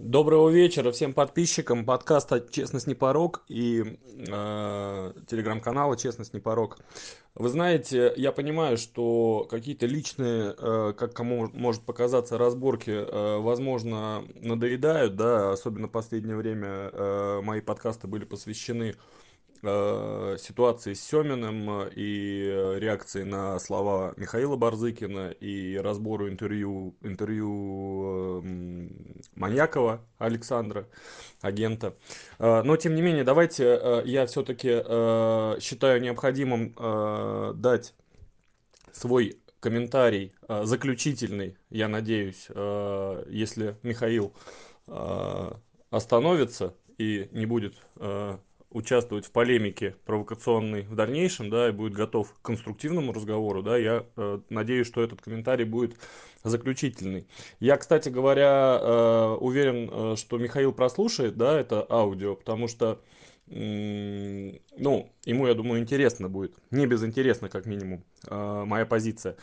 Доброго 0.00 0.48
вечера 0.48 0.92
всем 0.92 1.12
подписчикам 1.12 1.84
подкаста 1.84 2.40
«Честность 2.52 2.86
не 2.86 2.94
порог» 2.94 3.42
и 3.48 3.98
э, 4.06 5.12
телеграм-канала 5.26 5.96
«Честность 5.96 6.32
не 6.32 6.38
порог». 6.38 6.78
Вы 7.34 7.48
знаете, 7.48 8.12
я 8.16 8.30
понимаю, 8.30 8.76
что 8.76 9.44
какие-то 9.50 9.86
личные, 9.86 10.54
э, 10.56 10.92
как 10.96 11.14
кому 11.14 11.48
может 11.52 11.82
показаться, 11.82 12.38
разборки, 12.38 12.92
э, 12.92 13.38
возможно, 13.38 14.22
надоедают, 14.36 15.16
да, 15.16 15.50
особенно 15.50 15.88
в 15.88 15.90
последнее 15.90 16.36
время 16.36 16.90
э, 16.92 17.40
мои 17.42 17.60
подкасты 17.60 18.06
были 18.06 18.24
посвящены 18.24 18.94
Э, 18.94 19.27
ситуации 19.60 20.94
с 20.94 21.02
Семиным 21.02 21.88
и 21.88 22.76
реакции 22.76 23.24
на 23.24 23.58
слова 23.58 24.14
Михаила 24.16 24.56
Барзыкина 24.56 25.30
и 25.30 25.76
разбору 25.76 26.28
интервью, 26.28 26.96
интервью 27.02 28.40
эм, 28.40 29.20
Маньякова 29.34 30.00
Александра, 30.18 30.86
агента. 31.40 31.96
Э, 32.38 32.62
но, 32.62 32.76
тем 32.76 32.94
не 32.94 33.02
менее, 33.02 33.24
давайте 33.24 33.64
э, 33.64 34.02
я 34.04 34.26
все-таки 34.26 34.68
считаю 35.60 36.00
необходимым 36.00 36.74
дать 37.60 37.94
свой 38.92 39.38
комментарий 39.60 40.32
заключительный, 40.48 41.56
я 41.70 41.88
надеюсь, 41.88 42.48
если 42.48 43.76
Михаил 43.82 44.32
остановится 45.90 46.74
и 46.98 47.28
не 47.32 47.46
будет 47.46 47.74
участвовать 48.70 49.24
в 49.26 49.30
полемике 49.30 49.96
провокационной 50.04 50.82
в 50.82 50.94
дальнейшем, 50.94 51.48
да, 51.50 51.68
и 51.68 51.72
будет 51.72 51.94
готов 51.94 52.32
к 52.32 52.42
конструктивному 52.42 53.12
разговору, 53.12 53.62
да, 53.62 53.76
я 53.78 54.04
э, 54.16 54.40
надеюсь, 54.50 54.86
что 54.86 55.02
этот 55.02 55.22
комментарий 55.22 55.64
будет 55.64 55.96
заключительный. 56.44 57.26
Я, 57.60 57.76
кстати 57.76 58.10
говоря, 58.10 58.78
э, 58.80 59.36
уверен, 59.40 59.90
э, 59.90 60.16
что 60.16 60.38
Михаил 60.38 60.72
прослушает, 60.72 61.36
да, 61.36 61.58
это 61.58 61.86
аудио, 61.88 62.36
потому 62.36 62.68
что, 62.68 63.00
э, 63.46 64.58
ну, 64.76 65.10
ему, 65.24 65.46
я 65.46 65.54
думаю, 65.54 65.80
интересно 65.80 66.28
будет, 66.28 66.54
не 66.70 66.86
безинтересно, 66.86 67.48
как 67.48 67.64
минимум, 67.64 68.04
э, 68.26 68.64
моя 68.66 68.84
позиция. 68.84 69.36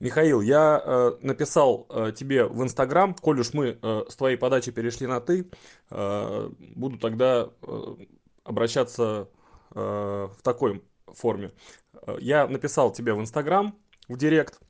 Михаил, 0.00 0.40
я 0.40 0.82
э, 0.84 1.12
написал 1.20 1.86
э, 1.88 2.10
тебе 2.16 2.44
в 2.46 2.60
Инстаграм, 2.64 3.14
коль 3.14 3.38
уж 3.38 3.54
мы 3.54 3.78
э, 3.80 4.02
с 4.08 4.16
твоей 4.16 4.36
подачи 4.36 4.72
перешли 4.72 5.06
на 5.06 5.20
ты, 5.20 5.48
э, 5.90 6.50
буду 6.58 6.98
тогда 6.98 7.50
э, 7.62 7.96
обращаться 8.44 9.28
э, 9.74 9.78
в 9.78 10.42
такой 10.42 10.82
форме. 11.06 11.52
Я 12.18 12.46
написал 12.46 12.92
тебе 12.92 13.14
в 13.14 13.20
Инстаграм, 13.20 13.76
в 14.08 14.16
Директ, 14.16 14.60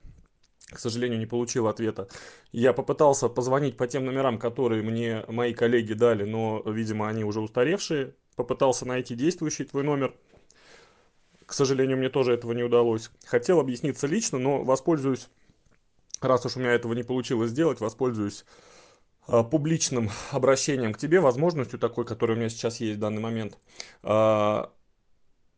к 0.71 0.79
сожалению, 0.79 1.19
не 1.19 1.27
получил 1.27 1.69
ответа. 1.69 2.09
Я 2.51 2.73
попытался 2.73 3.29
позвонить 3.29 3.77
по 3.77 3.87
тем 3.87 4.05
номерам, 4.05 4.39
которые 4.39 4.83
мне 4.83 5.25
мои 5.29 5.53
коллеги 5.53 5.93
дали, 5.93 6.25
но, 6.25 6.63
видимо, 6.65 7.09
они 7.09 7.25
уже 7.25 7.41
устаревшие. 7.41 8.15
Попытался 8.37 8.87
найти 8.87 9.15
действующий 9.15 9.65
твой 9.65 9.83
номер. 9.83 10.15
К 11.45 11.53
сожалению, 11.53 11.99
мне 11.99 12.09
тоже 12.09 12.33
этого 12.33 12.53
не 12.53 12.63
удалось. 12.63 13.11
Хотел 13.27 13.61
объясниться 13.61 14.07
лично, 14.07 14.39
но 14.39 14.63
воспользуюсь, 14.63 15.29
раз 16.23 16.47
уж 16.47 16.57
у 16.57 16.61
меня 16.61 16.73
этого 16.73 16.95
не 16.95 17.03
получилось 17.03 17.51
сделать, 17.51 17.81
воспользуюсь 17.81 18.47
Э, 18.47 18.72
публичным 19.27 20.11
обращением 20.31 20.93
к 20.93 20.99
тебе, 20.99 21.21
возможностью 21.21 21.79
такой, 21.79 22.05
которая 22.05 22.37
у 22.37 22.41
меня 22.41 22.49
сейчас 22.49 22.81
есть 22.81 22.97
в 22.97 23.01
данный 23.01 23.21
момент, 23.21 23.59
э, 24.03 24.65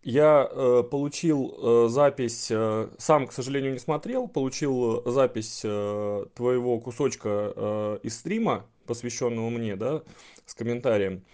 я 0.07 0.49
э, 0.51 0.83
получил 0.91 1.89
запись, 1.89 2.53
сам, 2.99 3.27
к 3.27 3.33
сожалению, 3.33 3.73
не 3.73 3.79
смотрел, 3.79 4.29
получил 4.29 5.03
запись 5.11 5.61
твоего 5.61 6.79
кусочка 6.79 7.99
из 8.03 8.19
стрима, 8.19 8.67
посвященного 8.87 9.49
мне, 9.49 9.77
да, 9.77 10.03
с 10.45 10.55
комментарием. 10.55 11.25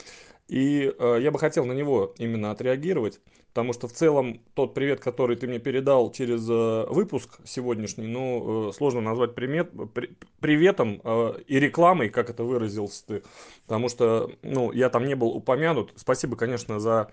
И 0.46 0.94
я 1.00 1.30
бы 1.32 1.40
хотел 1.40 1.64
на 1.64 1.72
него 1.72 2.14
именно 2.18 2.52
отреагировать. 2.52 3.20
Потому 3.52 3.72
что 3.72 3.88
в 3.88 3.92
целом 3.92 4.40
тот 4.54 4.74
привет, 4.74 5.00
который 5.00 5.34
ты 5.34 5.48
мне 5.48 5.58
передал 5.58 6.12
через 6.12 6.48
э, 6.48 6.86
выпуск 6.88 7.40
сегодняшний, 7.44 8.06
ну, 8.06 8.68
э, 8.68 8.72
сложно 8.72 9.00
назвать 9.00 9.34
примет, 9.34 9.72
при, 9.92 10.16
приветом 10.38 11.00
э, 11.02 11.34
и 11.48 11.58
рекламой, 11.58 12.10
как 12.10 12.30
это 12.30 12.44
выразился 12.44 13.04
ты. 13.06 13.22
Потому 13.66 13.88
что, 13.88 14.30
ну, 14.42 14.70
я 14.70 14.88
там 14.88 15.04
не 15.04 15.16
был 15.16 15.28
упомянут. 15.28 15.92
Спасибо, 15.96 16.36
конечно, 16.36 16.78
за 16.78 17.10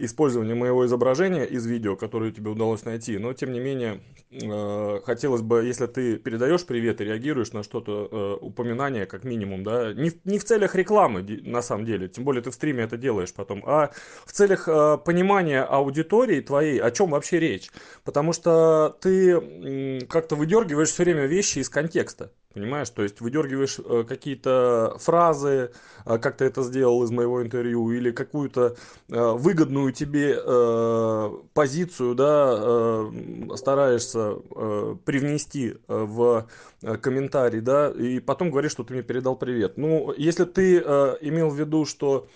использование 0.00 0.54
моего 0.54 0.84
изображения 0.86 1.44
из 1.44 1.64
видео, 1.66 1.96
которое 1.96 2.32
тебе 2.32 2.50
удалось 2.50 2.84
найти. 2.84 3.16
Но, 3.18 3.32
тем 3.32 3.52
не 3.52 3.60
менее, 3.60 4.00
э, 4.30 5.00
хотелось 5.04 5.42
бы, 5.42 5.64
если 5.64 5.86
ты 5.86 6.16
передаешь 6.16 6.66
привет 6.66 7.00
и 7.00 7.04
реагируешь 7.04 7.52
на 7.52 7.62
что-то, 7.62 8.08
э, 8.10 8.44
упоминание, 8.44 9.06
как 9.06 9.24
минимум, 9.24 9.62
да, 9.62 9.92
не 9.94 10.12
не 10.24 10.38
в 10.38 10.44
целях 10.44 10.74
рекламы, 10.74 11.22
на 11.44 11.62
самом 11.62 11.84
деле, 11.84 12.08
тем 12.08 12.24
более 12.24 12.42
ты 12.42 12.50
в 12.50 12.54
стриме 12.54 12.84
это 12.84 12.96
делаешь 12.96 13.32
потом, 13.32 13.62
а 13.66 13.92
в 14.26 14.32
целях 14.32 14.66
понимания 15.04 15.62
аудитории 15.62 16.40
твоей, 16.40 16.78
о 16.80 16.90
чем 16.90 17.10
вообще 17.10 17.38
речь. 17.38 17.70
Потому 18.04 18.32
что 18.32 18.96
ты 19.00 20.06
как-то 20.08 20.36
выдергиваешь 20.36 20.90
все 20.90 21.04
время 21.04 21.26
вещи 21.26 21.60
из 21.60 21.68
контекста. 21.68 22.32
Понимаешь, 22.54 22.90
то 22.90 23.02
есть 23.02 23.20
выдергиваешь 23.22 23.78
э, 23.78 24.04
какие-то 24.06 24.96
фразы, 24.98 25.72
э, 26.04 26.18
как 26.18 26.36
ты 26.36 26.44
это 26.44 26.62
сделал 26.62 27.02
из 27.02 27.10
моего 27.10 27.42
интервью, 27.42 27.90
или 27.92 28.10
какую-то 28.10 28.76
э, 29.08 29.30
выгодную 29.32 29.92
тебе 29.92 30.36
э, 30.36 31.30
позицию, 31.54 32.14
да, 32.14 32.54
э, 32.58 33.56
стараешься 33.56 34.36
э, 34.54 34.96
привнести 35.04 35.76
в 35.88 36.46
комментарий, 37.00 37.60
да, 37.60 37.90
и 37.90 38.18
потом 38.20 38.50
говоришь, 38.50 38.72
что 38.72 38.84
ты 38.84 38.92
мне 38.92 39.02
передал 39.02 39.36
привет. 39.36 39.78
Ну, 39.78 40.12
если 40.16 40.44
ты 40.44 40.78
имел 40.78 41.48
в 41.48 41.58
виду, 41.58 41.84
что 41.84 42.26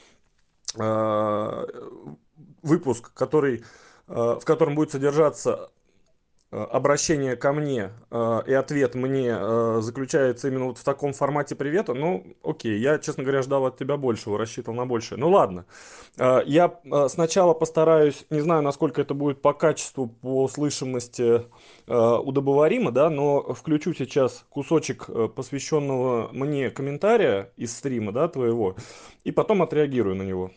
выпуск, 2.63 3.13
который, 3.13 3.65
в 4.07 4.41
котором 4.45 4.77
будет 4.77 4.93
содержаться 4.93 5.71
обращение 6.51 7.35
ко 7.35 7.53
мне 7.53 7.91
э, 8.11 8.41
и 8.47 8.53
ответ 8.53 8.95
мне 8.95 9.37
э, 9.37 9.79
заключается 9.81 10.49
именно 10.49 10.67
вот 10.67 10.79
в 10.79 10.85
таком 10.85 11.13
формате 11.13 11.57
привета, 11.57 11.93
ну, 11.93 12.37
окей, 12.45 12.79
я, 12.79 12.99
честно 12.99 13.25
говоря, 13.25 13.43
ждал 13.43 13.67
от 13.67 13.77
тебя 13.77 13.97
большего, 13.97 14.39
рассчитывал 14.39 14.77
на 14.77 14.87
большее. 14.87 15.19
Ну, 15.19 15.29
ладно. 15.31 15.67
Э, 16.19 16.41
я 16.47 16.79
э, 16.85 17.09
сначала 17.09 17.53
постараюсь, 17.53 18.25
не 18.31 18.41
знаю, 18.41 18.63
насколько 18.63 19.01
это 19.01 19.13
будет 19.13 19.43
по 19.43 19.55
качеству, 19.55 20.07
по 20.07 20.47
слышимости 20.47 21.43
э, 21.87 22.17
удобоваримо, 22.19 22.93
да, 22.93 23.11
но 23.11 23.53
включу 23.53 23.93
сейчас 23.93 24.45
кусочек 24.49 25.07
э, 25.09 25.29
посвященного 25.29 26.29
мне 26.33 26.71
комментария 26.71 27.53
из 27.57 27.77
стрима, 27.77 28.13
да, 28.13 28.29
твоего, 28.29 28.77
и 29.25 29.33
потом 29.33 29.63
отреагирую 29.63 30.15
на 30.15 30.23
него. 30.23 30.53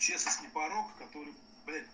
Честность 0.00 0.42
не 0.42 0.48
порог, 0.48 0.96
который, 0.98 1.32
блядь, 1.66 1.86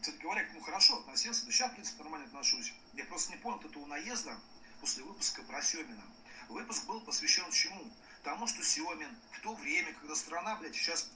кстати 0.00 0.18
говоря, 0.18 0.44
к 0.44 0.50
нему 0.50 0.60
хорошо 0.60 0.98
относился, 0.98 1.46
да 1.46 1.50
сейчас, 1.50 1.72
в 1.72 1.74
принципе, 1.74 2.02
нормально 2.02 2.26
отношусь. 2.26 2.72
Я 2.94 3.04
просто 3.06 3.32
не 3.32 3.38
понял 3.38 3.58
этого 3.58 3.86
наезда 3.86 4.38
после 4.80 5.02
выпуска 5.02 5.42
про 5.42 5.60
Семина. 5.62 6.04
Выпуск 6.48 6.84
был 6.84 7.00
посвящен 7.00 7.50
чему? 7.50 7.90
Тому, 8.22 8.46
что 8.46 8.62
Семин 8.62 9.18
в 9.32 9.40
то 9.40 9.54
время, 9.54 9.92
когда 9.94 10.14
страна, 10.14 10.56
блядь, 10.56 10.76
сейчас 10.76 11.08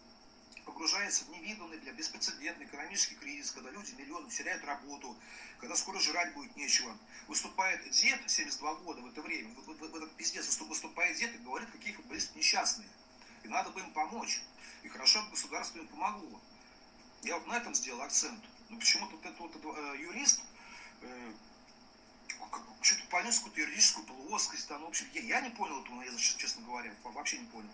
погружается 0.65 1.25
в 1.25 1.31
невиданный, 1.31 1.79
бля, 1.79 1.93
беспрецедентный 1.93 2.67
экономический 2.67 3.15
кризис, 3.17 3.51
когда 3.53 3.71
люди 3.71 3.93
миллионы 3.93 4.31
теряют 4.31 4.65
работу, 4.65 5.17
когда 5.59 5.77
скоро 5.77 5.99
жрать 5.99 6.33
будет 6.35 6.57
нечего. 6.57 6.97
Выступает 7.29 7.89
дед, 7.91 8.21
72 8.27 8.75
года 8.77 9.01
в 9.01 9.07
это 9.07 9.23
время, 9.23 9.55
вот, 9.55 9.67
вот, 9.67 9.91
в 9.91 9.97
этот 9.97 10.15
пиздец 10.17 10.59
выступает 10.61 11.17
дед 11.17 11.35
и 11.35 11.39
говорит, 11.39 11.71
какие 11.71 11.93
футболисты 11.93 12.39
несчастные. 12.39 12.89
И 13.45 13.49
надо 13.49 13.71
бы 13.71 13.81
им 13.81 13.93
помочь. 13.93 14.41
И 14.83 14.89
хорошо 14.89 15.23
бы 15.23 15.31
государство 15.31 15.79
им 15.79 15.89
помогло. 15.89 16.41
Я 17.23 17.39
вот 17.39 17.47
на 17.47 17.57
этом 17.57 17.75
сделал 17.75 18.01
акцент. 18.03 18.43
Но 18.69 18.79
почему-то 18.79 19.17
вот 19.17 19.27
этот 19.27 19.39
вот 19.41 19.77
э, 19.77 19.97
юрист 19.99 20.41
э, 21.03 21.33
что-то 22.81 23.07
понес 23.11 23.39
какую-то 23.39 23.61
юридическую 23.61 24.07
плоскость. 24.07 24.69
Там, 24.69 24.83
в 24.83 24.87
общем, 24.87 25.07
я, 25.13 25.21
я 25.23 25.41
не 25.41 25.51
понял 25.51 25.83
этого 25.83 25.97
наезда, 25.97 26.19
честно 26.19 26.65
говоря. 26.65 26.95
Вообще 27.05 27.39
не 27.39 27.47
понял. 27.47 27.71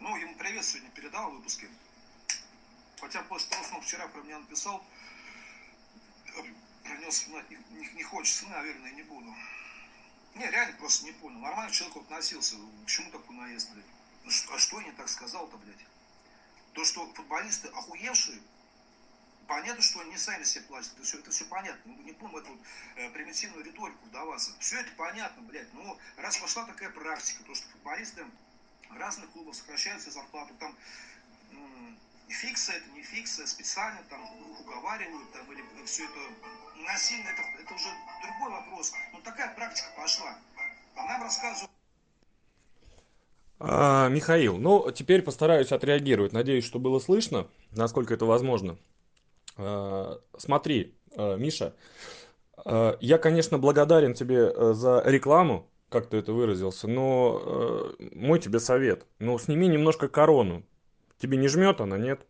Ну, 0.00 0.16
ему 0.16 0.34
привет 0.36 0.64
сегодня 0.64 0.90
передал 0.90 1.30
в 1.30 1.36
выпуске. 1.36 1.68
Хотя 3.00 3.22
после 3.22 3.50
того, 3.50 3.64
что 3.64 3.76
он 3.76 3.82
вчера 3.82 4.08
про 4.08 4.22
меня 4.22 4.38
написал, 4.38 4.84
про 6.82 6.96
него 6.96 7.10
вспоминать 7.10 7.50
не, 7.50 7.56
не, 7.70 7.88
не 7.94 8.02
хочется, 8.02 8.46
наверное, 8.48 8.90
не 8.92 9.02
буду. 9.02 9.34
Не, 10.34 10.50
реально 10.50 10.76
просто 10.78 11.04
не 11.04 11.12
понял. 11.12 11.38
Нормально 11.38 11.70
человек 11.72 11.96
относился. 11.96 12.56
К 12.56 12.88
чему 12.88 13.10
такой 13.10 13.36
наезд, 13.36 13.70
блядь? 13.72 13.84
Ну, 14.24 14.30
а 14.54 14.58
что 14.58 14.80
я 14.80 14.86
не 14.86 14.92
так 14.92 15.08
сказал-то, 15.08 15.56
блядь? 15.58 15.86
То, 16.74 16.84
что 16.84 17.12
футболисты 17.14 17.68
охуевшие, 17.68 18.40
понятно, 19.46 19.82
что 19.82 20.00
они 20.00 20.16
сами 20.16 20.44
себе 20.44 20.64
платят. 20.64 20.92
Это 20.94 21.02
все, 21.02 21.18
это 21.18 21.30
все 21.30 21.44
понятно. 21.46 21.90
Не 21.90 22.12
будем 22.12 22.36
эту 22.36 22.58
э, 22.96 23.10
примитивную 23.10 23.64
риторику 23.64 24.04
вдаваться. 24.06 24.52
Все 24.60 24.80
это 24.80 24.90
понятно, 24.92 25.42
блядь. 25.42 25.72
Но 25.74 25.98
раз 26.16 26.36
пошла 26.36 26.64
такая 26.66 26.90
практика, 26.90 27.42
то, 27.44 27.54
что 27.54 27.68
футболисты 27.68 28.24
разных 28.90 29.30
клубов 29.30 29.56
сокращаются 29.56 30.10
зарплату, 30.10 30.54
там 30.58 30.76
фикция, 32.32 32.76
это 32.76 32.90
не 32.90 33.02
фикция, 33.02 33.46
специально 33.46 34.02
там 34.10 34.20
уговаривают 34.60 35.32
там, 35.32 35.50
или 35.52 35.62
все 35.84 36.04
это 36.04 36.82
насильно, 36.84 37.28
это, 37.28 37.42
это 37.62 37.74
уже 37.74 37.88
другой 38.22 38.50
вопрос. 38.60 38.92
Но 39.12 39.20
такая 39.20 39.54
практика 39.54 39.88
пошла. 39.96 40.36
А 40.96 41.04
нам 41.06 41.22
рассказывают 41.22 41.70
Михаил, 43.60 44.56
ну 44.56 44.90
теперь 44.92 45.22
постараюсь 45.22 45.72
отреагировать. 45.72 46.32
Надеюсь, 46.32 46.64
что 46.64 46.78
было 46.78 47.00
слышно, 47.00 47.48
насколько 47.72 48.14
это 48.14 48.24
возможно. 48.24 48.78
А, 49.56 50.20
смотри, 50.36 50.94
а, 51.16 51.36
Миша, 51.36 51.74
а, 52.56 52.96
я, 53.00 53.18
конечно, 53.18 53.58
благодарен 53.58 54.14
тебе 54.14 54.52
э, 54.54 54.72
за 54.74 55.02
рекламу, 55.04 55.68
как 55.88 56.08
ты 56.08 56.18
это 56.18 56.32
выразился, 56.32 56.86
но 56.86 57.94
э, 57.98 58.08
мой 58.14 58.38
тебе 58.38 58.60
совет. 58.60 59.06
Ну, 59.18 59.38
сними 59.38 59.66
немножко 59.66 60.08
корону. 60.08 60.62
Тебе 61.18 61.36
не 61.36 61.48
жмет 61.48 61.80
она, 61.80 61.98
нет? 61.98 62.26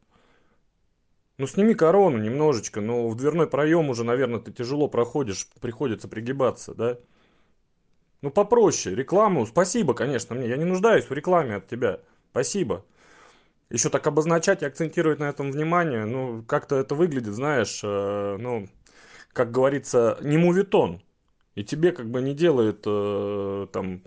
Ну, 1.36 1.46
сними 1.46 1.74
корону 1.74 2.18
немножечко, 2.18 2.80
но 2.80 3.08
в 3.08 3.14
дверной 3.16 3.46
проем 3.46 3.90
уже, 3.90 4.02
наверное, 4.02 4.40
ты 4.40 4.52
тяжело 4.52 4.88
проходишь, 4.88 5.48
приходится 5.60 6.08
пригибаться, 6.08 6.74
да? 6.74 6.98
Ну, 8.22 8.30
попроще. 8.30 8.96
Рекламу. 8.96 9.46
Спасибо, 9.46 9.94
конечно, 9.94 10.34
мне. 10.34 10.48
Я 10.48 10.56
не 10.56 10.64
нуждаюсь 10.64 11.04
в 11.04 11.12
рекламе 11.12 11.56
от 11.56 11.68
тебя. 11.68 12.00
Спасибо. 12.32 12.84
Еще 13.70 13.90
так 13.90 14.06
обозначать 14.06 14.62
и 14.62 14.66
акцентировать 14.66 15.18
на 15.18 15.28
этом 15.28 15.52
внимание, 15.52 16.06
ну, 16.06 16.42
как-то 16.48 16.76
это 16.76 16.94
выглядит, 16.94 17.34
знаешь, 17.34 17.80
э, 17.84 18.36
ну, 18.40 18.66
как 19.32 19.52
говорится, 19.52 20.18
не 20.22 20.38
мувитон. 20.38 21.02
И 21.54 21.64
тебе 21.64 21.92
как 21.92 22.10
бы 22.10 22.22
не 22.22 22.34
делает 22.34 22.82
э, 22.86 23.66
там 23.72 24.02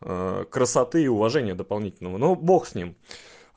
э, 0.00 0.44
красоты 0.50 1.04
и 1.04 1.08
уважения 1.08 1.54
дополнительного. 1.54 2.18
Но 2.18 2.34
бог 2.34 2.66
с 2.66 2.74
ним. 2.74 2.96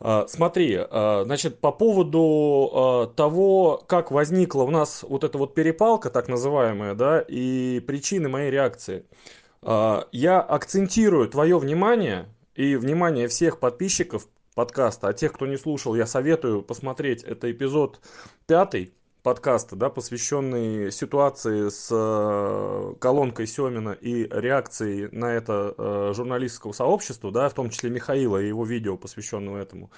Э, 0.02 0.26
смотри, 0.28 0.78
э, 0.78 1.22
значит, 1.26 1.60
по 1.60 1.72
поводу 1.72 3.08
э, 3.14 3.16
того, 3.16 3.82
как 3.88 4.12
возникла 4.12 4.64
у 4.64 4.70
нас 4.70 5.04
вот 5.08 5.24
эта 5.24 5.38
вот 5.38 5.54
перепалка, 5.54 6.10
так 6.10 6.28
называемая, 6.28 6.96
да, 6.96 7.22
и 7.22 7.80
причины 7.80 8.28
моей 8.28 8.52
реакции– 8.52 9.06
а, 9.64 10.08
я 10.12 10.42
акцентирую 10.42 11.30
твое 11.30 11.58
внимание 11.60 12.28
и 12.56 12.76
внимание 12.76 13.28
всех 13.28 13.60
подписчиков 13.60 14.28
подкаста, 14.56 15.08
а 15.08 15.14
тех, 15.14 15.34
кто 15.34 15.46
не 15.46 15.58
слушал, 15.58 15.96
я 15.96 16.06
советую 16.06 16.64
посмотреть. 16.64 17.24
Это 17.24 17.52
эпизод 17.52 18.00
пятый 18.48 18.94
подкаста, 19.24 19.76
да, 19.76 19.90
посвященный 19.90 20.92
ситуации 20.92 21.70
с 21.70 21.88
э, 21.92 22.94
колонкой 23.00 23.48
Семина 23.48 23.92
и 23.92 24.28
реакцией 24.30 25.10
на 25.12 25.34
это 25.34 25.76
э, 25.78 26.14
журналистского 26.16 26.72
сообщества, 26.72 27.32
да, 27.32 27.50
в 27.50 27.54
том 27.54 27.70
числе 27.70 27.90
Михаила 27.90 28.42
и 28.42 28.48
его 28.48 28.66
видео, 28.66 28.98
посвященного 28.98 29.58
этому. 29.58 29.92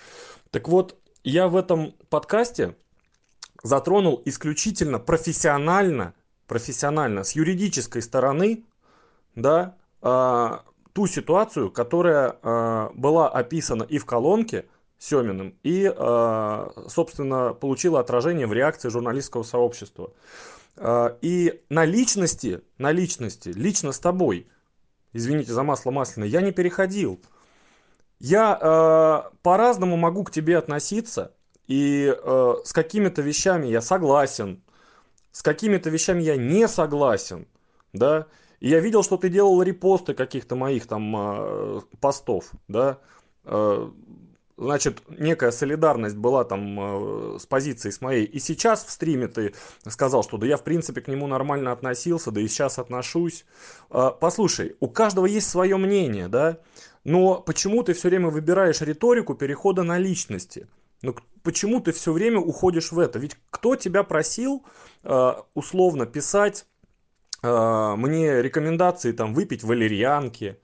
Так 0.51 0.67
вот, 0.67 0.97
я 1.23 1.47
в 1.47 1.55
этом 1.55 1.93
подкасте 2.09 2.75
затронул 3.63 4.21
исключительно 4.25 4.99
профессионально, 4.99 6.13
профессионально, 6.47 7.23
с 7.23 7.31
юридической 7.31 8.01
стороны 8.01 8.65
да, 9.35 9.77
э, 10.01 10.57
ту 10.91 11.07
ситуацию, 11.07 11.71
которая 11.71 12.37
была 12.93 13.27
описана 13.27 13.81
и 13.81 13.97
в 13.97 14.05
колонке 14.05 14.65
Семиным, 15.03 15.57
и, 15.63 15.94
э, 15.94 16.69
собственно, 16.88 17.53
получила 17.53 18.00
отражение 18.00 18.47
в 18.47 18.53
реакции 18.53 18.88
журналистского 18.88 19.44
сообщества. 19.44 20.13
Э, 20.77 21.17
и 21.21 21.61
на 21.67 21.83
личности, 21.83 22.61
на 22.77 22.94
личности, 22.94 23.50
лично 23.50 23.91
с 23.91 24.00
тобой, 24.00 24.47
извините 25.11 25.51
за 25.51 25.63
масло 25.63 25.91
масляное, 25.91 26.29
я 26.29 26.39
не 26.39 26.53
переходил. 26.53 27.19
Я 28.19 28.57
э, 28.57 29.35
по-разному 29.41 29.97
могу 29.97 30.23
к 30.23 30.31
тебе 30.31 30.57
относиться, 30.57 31.33
и 31.67 32.15
с 32.63 32.71
какими-то 32.71 33.21
вещами 33.21 33.67
я 33.67 33.81
согласен, 33.81 34.63
с 35.33 35.41
какими-то 35.41 35.89
вещами 35.89 36.21
я 36.21 36.38
не 36.38 36.65
согласен, 36.69 37.47
да, 37.91 38.27
и 38.61 38.69
я 38.69 38.79
видел, 38.79 39.03
что 39.03 39.17
ты 39.17 39.27
делал 39.27 39.61
репосты 39.61 40.13
каких-то 40.13 40.56
моих 40.56 40.88
там 40.88 41.83
постов, 41.99 42.51
да. 42.69 42.99
Значит, 44.57 45.01
некая 45.07 45.51
солидарность 45.51 46.15
была 46.15 46.44
там 46.44 47.35
э, 47.35 47.39
с 47.39 47.45
позицией 47.45 47.91
с 47.91 48.01
моей. 48.01 48.25
И 48.25 48.39
сейчас 48.39 48.83
в 48.83 48.91
стриме 48.91 49.27
ты 49.27 49.53
сказал, 49.88 50.23
что 50.23 50.38
да 50.38 50.47
я 50.47 50.57
в 50.57 50.63
принципе 50.63 51.01
к 51.01 51.07
нему 51.07 51.27
нормально 51.27 51.71
относился, 51.71 52.31
да 52.31 52.41
и 52.41 52.47
сейчас 52.47 52.79
отношусь. 52.79 53.45
Э, 53.89 54.11
послушай, 54.19 54.75
у 54.79 54.88
каждого 54.88 55.25
есть 55.25 55.50
свое 55.50 55.77
мнение, 55.77 56.27
да. 56.27 56.59
Но 57.03 57.41
почему 57.41 57.83
ты 57.83 57.94
все 57.94 58.09
время 58.09 58.29
выбираешь 58.29 58.81
риторику 58.81 59.35
перехода 59.35 59.83
на 59.83 59.97
личности? 59.97 60.67
Ну, 61.01 61.15
почему 61.41 61.81
ты 61.81 61.91
все 61.91 62.13
время 62.13 62.39
уходишь 62.39 62.91
в 62.91 62.99
это? 62.99 63.19
Ведь 63.19 63.35
кто 63.49 63.75
тебя 63.75 64.03
просил 64.03 64.63
э, 65.03 65.33
условно 65.53 66.06
писать 66.06 66.65
а, 67.44 67.97
мне 67.97 68.41
рекомендации 68.41 69.11
там 69.11 69.33
выпить 69.33 69.63
валерьянки 69.63 70.59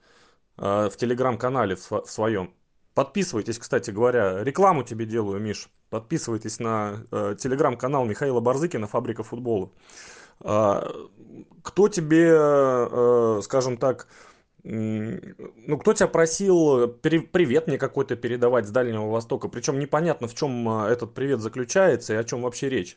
а, 0.56 0.88
в 0.88 0.96
телеграм-канале 0.96 1.76
в 1.76 2.04
своем. 2.06 2.54
Подписывайтесь, 2.94 3.58
кстати 3.58 3.90
говоря, 3.90 4.42
рекламу 4.42 4.82
тебе 4.82 5.06
делаю, 5.06 5.40
Миш. 5.40 5.68
Подписывайтесь 5.90 6.58
на 6.58 7.04
э, 7.10 7.36
телеграм-канал 7.38 8.04
Михаила 8.04 8.40
Барзыкина 8.40 8.86
«Фабрика 8.86 9.22
футбола». 9.22 9.70
Э, 10.40 10.82
кто 11.62 11.88
тебе, 11.88 12.30
э, 12.32 13.40
скажем 13.42 13.76
так, 13.76 14.08
ну, 14.62 15.78
кто 15.78 15.94
тебя 15.94 16.08
просил 16.08 16.88
привет 16.88 17.66
мне 17.66 17.78
какой-то 17.78 18.14
передавать 18.16 18.66
с 18.66 18.70
Дальнего 18.70 19.10
Востока? 19.10 19.48
Причем 19.48 19.78
непонятно, 19.78 20.28
в 20.28 20.34
чем 20.34 20.68
этот 20.68 21.14
привет 21.14 21.40
заключается 21.40 22.12
и 22.12 22.16
о 22.16 22.24
чем 22.24 22.42
вообще 22.42 22.68
речь. 22.68 22.96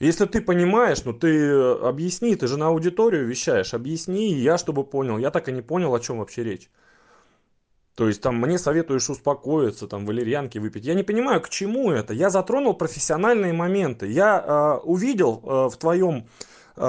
Если 0.00 0.24
ты 0.24 0.40
понимаешь, 0.40 1.04
ну 1.04 1.12
ты 1.12 1.28
э, 1.28 1.86
объясни, 1.86 2.34
ты 2.34 2.46
же 2.46 2.56
на 2.56 2.68
аудиторию 2.68 3.26
вещаешь, 3.26 3.74
объясни, 3.74 4.32
я 4.32 4.56
чтобы 4.56 4.82
понял. 4.84 5.18
Я 5.18 5.30
так 5.30 5.48
и 5.48 5.52
не 5.52 5.60
понял, 5.60 5.94
о 5.94 6.00
чем 6.00 6.18
вообще 6.18 6.42
речь. 6.42 6.70
То 8.00 8.08
есть 8.08 8.22
там 8.22 8.36
мне 8.40 8.58
советуешь 8.58 9.10
успокоиться, 9.10 9.86
там 9.86 10.06
валерьянки 10.06 10.56
выпить. 10.56 10.86
Я 10.86 10.94
не 10.94 11.02
понимаю, 11.02 11.42
к 11.42 11.50
чему 11.50 11.90
это. 11.90 12.14
Я 12.14 12.30
затронул 12.30 12.72
профессиональные 12.72 13.52
моменты. 13.52 14.10
Я 14.10 14.42
э, 14.42 14.86
увидел 14.86 15.42
э, 15.44 15.68
в 15.68 15.76
твоем 15.76 16.26
э, 16.76 16.80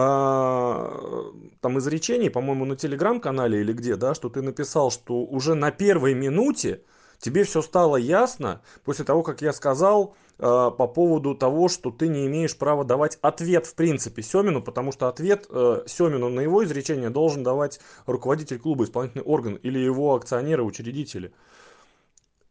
там 1.60 1.80
изречении, 1.80 2.30
по-моему, 2.30 2.64
на 2.64 2.78
телеграм-канале 2.78 3.60
или 3.60 3.74
где, 3.74 3.98
да, 3.98 4.16
что 4.16 4.30
ты 4.30 4.42
написал, 4.42 4.90
что 4.90 5.16
уже 5.26 5.54
на 5.54 5.72
первой 5.72 6.14
минуте 6.14 6.82
тебе 7.20 7.44
все 7.44 7.62
стало 7.62 7.98
ясно 7.98 8.62
после 8.86 9.04
того, 9.04 9.22
как 9.22 9.42
я 9.42 9.52
сказал, 9.52 10.16
по 10.42 10.88
поводу 10.88 11.36
того, 11.36 11.70
что 11.70 11.92
ты 11.92 12.08
не 12.08 12.26
имеешь 12.26 12.58
права 12.58 12.84
давать 12.84 13.20
ответ 13.22 13.68
в 13.68 13.76
принципе 13.76 14.24
Семину, 14.24 14.62
потому 14.64 14.92
что 14.92 15.08
ответ 15.08 15.46
э, 15.50 15.84
Семину 15.86 16.30
на 16.30 16.40
его 16.42 16.64
изречение 16.64 17.12
должен 17.12 17.44
давать 17.44 17.80
руководитель 18.08 18.58
клуба, 18.58 18.86
исполнительный 18.86 19.24
орган 19.24 19.56
или 19.56 19.78
его 19.78 20.16
акционеры, 20.16 20.64
учредители. 20.64 21.32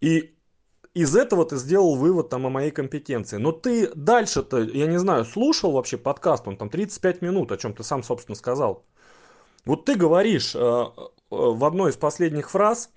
И 0.00 0.36
из 0.94 1.16
этого 1.16 1.44
ты 1.44 1.56
сделал 1.56 1.96
вывод 1.96 2.28
там 2.28 2.46
о 2.46 2.50
моей 2.50 2.70
компетенции. 2.70 3.38
Но 3.38 3.52
ты 3.52 3.90
дальше-то, 3.94 4.58
я 4.58 4.86
не 4.86 4.98
знаю, 4.98 5.24
слушал 5.24 5.72
вообще 5.72 5.96
подкаст, 5.96 6.46
он 6.46 6.56
там 6.56 6.68
35 6.68 7.22
минут, 7.22 7.52
о 7.52 7.56
чем 7.56 7.74
ты 7.74 7.82
сам, 7.82 8.02
собственно, 8.02 8.36
сказал. 8.36 8.84
Вот 9.64 9.84
ты 9.84 9.94
говоришь 9.94 10.54
э, 10.54 10.58
э, 10.58 10.90
в 11.28 11.64
одной 11.64 11.90
из 11.90 11.96
последних 11.96 12.50
фраз, 12.50 12.90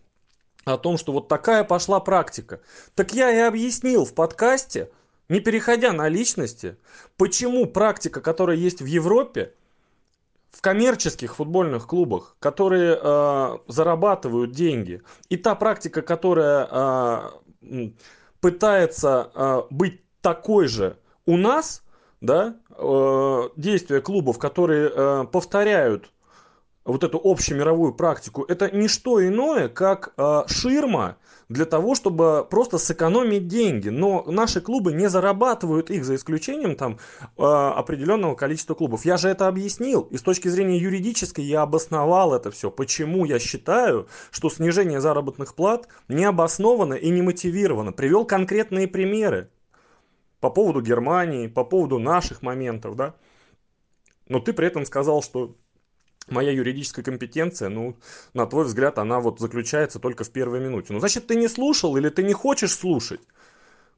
о 0.65 0.77
том, 0.77 0.97
что 0.97 1.11
вот 1.11 1.27
такая 1.27 1.63
пошла 1.63 1.99
практика. 1.99 2.61
Так 2.95 3.13
я 3.13 3.31
и 3.31 3.39
объяснил 3.39 4.05
в 4.05 4.13
подкасте, 4.13 4.89
не 5.29 5.39
переходя 5.39 5.91
на 5.93 6.09
личности, 6.09 6.77
почему 7.17 7.65
практика, 7.65 8.21
которая 8.21 8.57
есть 8.57 8.81
в 8.81 8.85
Европе, 8.85 9.53
в 10.51 10.61
коммерческих 10.61 11.35
футбольных 11.35 11.87
клубах, 11.87 12.35
которые 12.39 12.97
э, 13.01 13.57
зарабатывают 13.67 14.51
деньги, 14.51 15.01
и 15.29 15.37
та 15.37 15.55
практика, 15.55 16.01
которая 16.01 17.31
э, 17.61 17.89
пытается 18.39 19.31
э, 19.33 19.61
быть 19.71 20.01
такой 20.21 20.67
же 20.67 20.97
у 21.25 21.37
нас, 21.37 21.83
да, 22.21 22.55
э, 22.69 23.49
действия 23.55 23.99
клубов, 24.01 24.37
которые 24.37 24.91
э, 24.93 25.23
повторяют 25.31 26.12
вот 26.85 27.03
эту 27.03 27.19
общемировую 27.23 27.93
практику, 27.93 28.43
это 28.43 28.69
не 28.69 28.87
что 28.87 29.25
иное, 29.25 29.69
как 29.69 30.13
э, 30.17 30.43
ширма 30.47 31.17
для 31.47 31.65
того, 31.65 31.95
чтобы 31.95 32.45
просто 32.49 32.77
сэкономить 32.77 33.47
деньги. 33.47 33.89
Но 33.89 34.23
наши 34.27 34.59
клубы 34.59 34.91
не 34.91 35.09
зарабатывают 35.09 35.89
их, 35.91 36.03
за 36.03 36.15
исключением 36.15 36.75
там 36.75 36.99
э, 37.37 37.43
определенного 37.43 38.35
количества 38.35 38.73
клубов. 38.73 39.05
Я 39.05 39.17
же 39.17 39.29
это 39.29 39.47
объяснил, 39.47 40.01
и 40.11 40.17
с 40.17 40.21
точки 40.21 40.49
зрения 40.49 40.77
юридической 40.77 41.45
я 41.45 41.61
обосновал 41.61 42.33
это 42.33 42.51
все. 42.51 42.69
Почему 42.69 43.23
я 43.25 43.39
считаю, 43.39 44.07
что 44.31 44.49
снижение 44.49 44.99
заработных 44.99 45.55
плат 45.55 45.87
не 46.09 46.25
обосновано 46.25 46.95
и 46.95 47.09
не 47.09 47.21
мотивировано. 47.21 47.93
Привел 47.93 48.25
конкретные 48.25 48.87
примеры 48.87 49.49
по 50.41 50.49
поводу 50.49 50.81
Германии, 50.81 51.47
по 51.47 51.63
поводу 51.63 51.99
наших 51.99 52.41
моментов, 52.41 52.97
да. 52.97 53.15
Но 54.27 54.39
ты 54.39 54.51
при 54.51 54.67
этом 54.67 54.85
сказал, 54.85 55.21
что 55.21 55.55
моя 56.29 56.51
юридическая 56.51 57.03
компетенция, 57.03 57.69
ну, 57.69 57.95
на 58.33 58.45
твой 58.45 58.65
взгляд, 58.65 58.97
она 58.97 59.19
вот 59.19 59.39
заключается 59.39 59.99
только 59.99 60.23
в 60.23 60.29
первой 60.29 60.59
минуте. 60.59 60.93
Ну, 60.93 60.99
значит, 60.99 61.27
ты 61.27 61.35
не 61.35 61.47
слушал 61.47 61.97
или 61.97 62.09
ты 62.09 62.23
не 62.23 62.33
хочешь 62.33 62.73
слушать. 62.73 63.21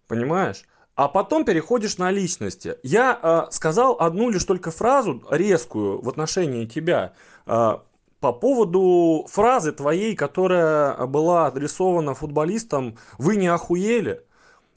Понимаешь? 0.08 0.64
а 0.96 1.10
потом 1.10 1.44
переходишь 1.44 1.98
на 1.98 2.10
личности. 2.10 2.78
Я 2.82 3.20
э, 3.22 3.52
сказал 3.52 3.98
одну 4.00 4.30
лишь 4.30 4.46
только 4.46 4.72
фразу 4.72 5.24
резкую 5.30 6.02
в 6.02 6.08
отношении 6.08 6.66
тебя 6.66 7.14
э, 7.46 7.74
по 8.22 8.32
поводу 8.32 9.28
фразы 9.30 9.74
твоей, 9.74 10.16
которая 10.16 11.06
была 11.06 11.48
адресована 11.48 12.16
футболистам 12.16 12.98
«Вы 13.18 13.36
не 13.36 13.48
охуели?» 13.48 14.24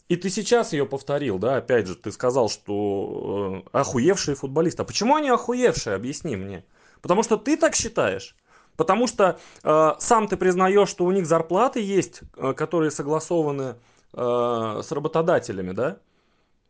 И 0.09 0.17
ты 0.17 0.31
сейчас 0.31 0.73
ее 0.73 0.87
повторил, 0.87 1.38
да, 1.38 1.57
опять 1.57 1.87
же, 1.87 1.95
ты 1.95 2.11
сказал, 2.11 2.49
что 2.49 3.62
э, 3.73 3.78
охуевшие 3.78 4.35
футболисты. 4.35 4.83
А 4.83 4.85
почему 4.85 5.14
они 5.14 5.28
охуевшие, 5.28 5.95
объясни 5.95 6.35
мне. 6.35 6.64
Потому 7.00 7.23
что 7.23 7.37
ты 7.37 7.57
так 7.57 7.75
считаешь? 7.75 8.37
Потому 8.76 9.07
что 9.07 9.38
э, 9.64 9.93
сам 9.99 10.28
ты 10.28 10.37
признаешь, 10.37 10.88
что 10.88 11.05
у 11.05 11.11
них 11.11 11.26
зарплаты 11.26 11.81
есть, 11.81 12.21
э, 12.37 12.52
которые 12.52 12.90
согласованы 12.90 13.75
э, 14.12 14.81
с 14.85 14.93
работодателями, 14.93 15.73
да? 15.73 15.99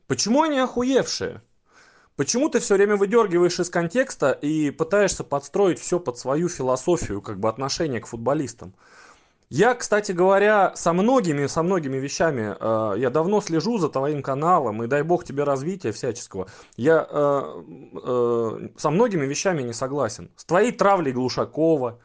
Почему 0.07 0.43
они 0.43 0.59
охуевшие? 0.59 1.43
Почему 2.17 2.49
ты 2.49 2.61
все 2.61 2.75
время 2.75 2.97
выдергиваешь 2.97 3.61
из 3.61 3.71
контекста 3.71 4.33
и 4.33 4.71
пытаешься 4.71 5.23
подстроить 5.23 5.79
все 5.79 6.01
под 6.01 6.19
свою 6.19 6.49
философию, 6.49 7.21
как 7.21 7.39
бы 7.39 7.49
отношение 7.49 8.01
к 8.01 8.07
футболистам? 8.07 8.75
Я, 9.51 9.75
кстати 9.75 10.13
говоря, 10.13 10.73
со 10.77 10.93
многими, 10.93 11.47
со 11.47 11.63
многими 11.63 11.97
вещами, 11.97 12.55
э, 12.61 12.99
я 12.99 13.09
давно 13.09 13.41
слежу 13.41 13.79
за 13.79 13.89
твоим 13.89 14.23
каналом, 14.23 14.83
и 14.83 14.87
дай 14.87 15.03
бог 15.03 15.25
тебе 15.25 15.45
развития 15.45 15.93
всяческого. 15.93 16.49
Я 16.77 17.07
э, 17.09 17.63
э, 18.05 18.69
со 18.77 18.91
многими 18.91 19.25
вещами 19.25 19.63
не 19.63 19.73
согласен. 19.73 20.31
С 20.37 20.45
твоей 20.45 20.73
травлей 20.73 21.13
Глушакова. 21.13 21.99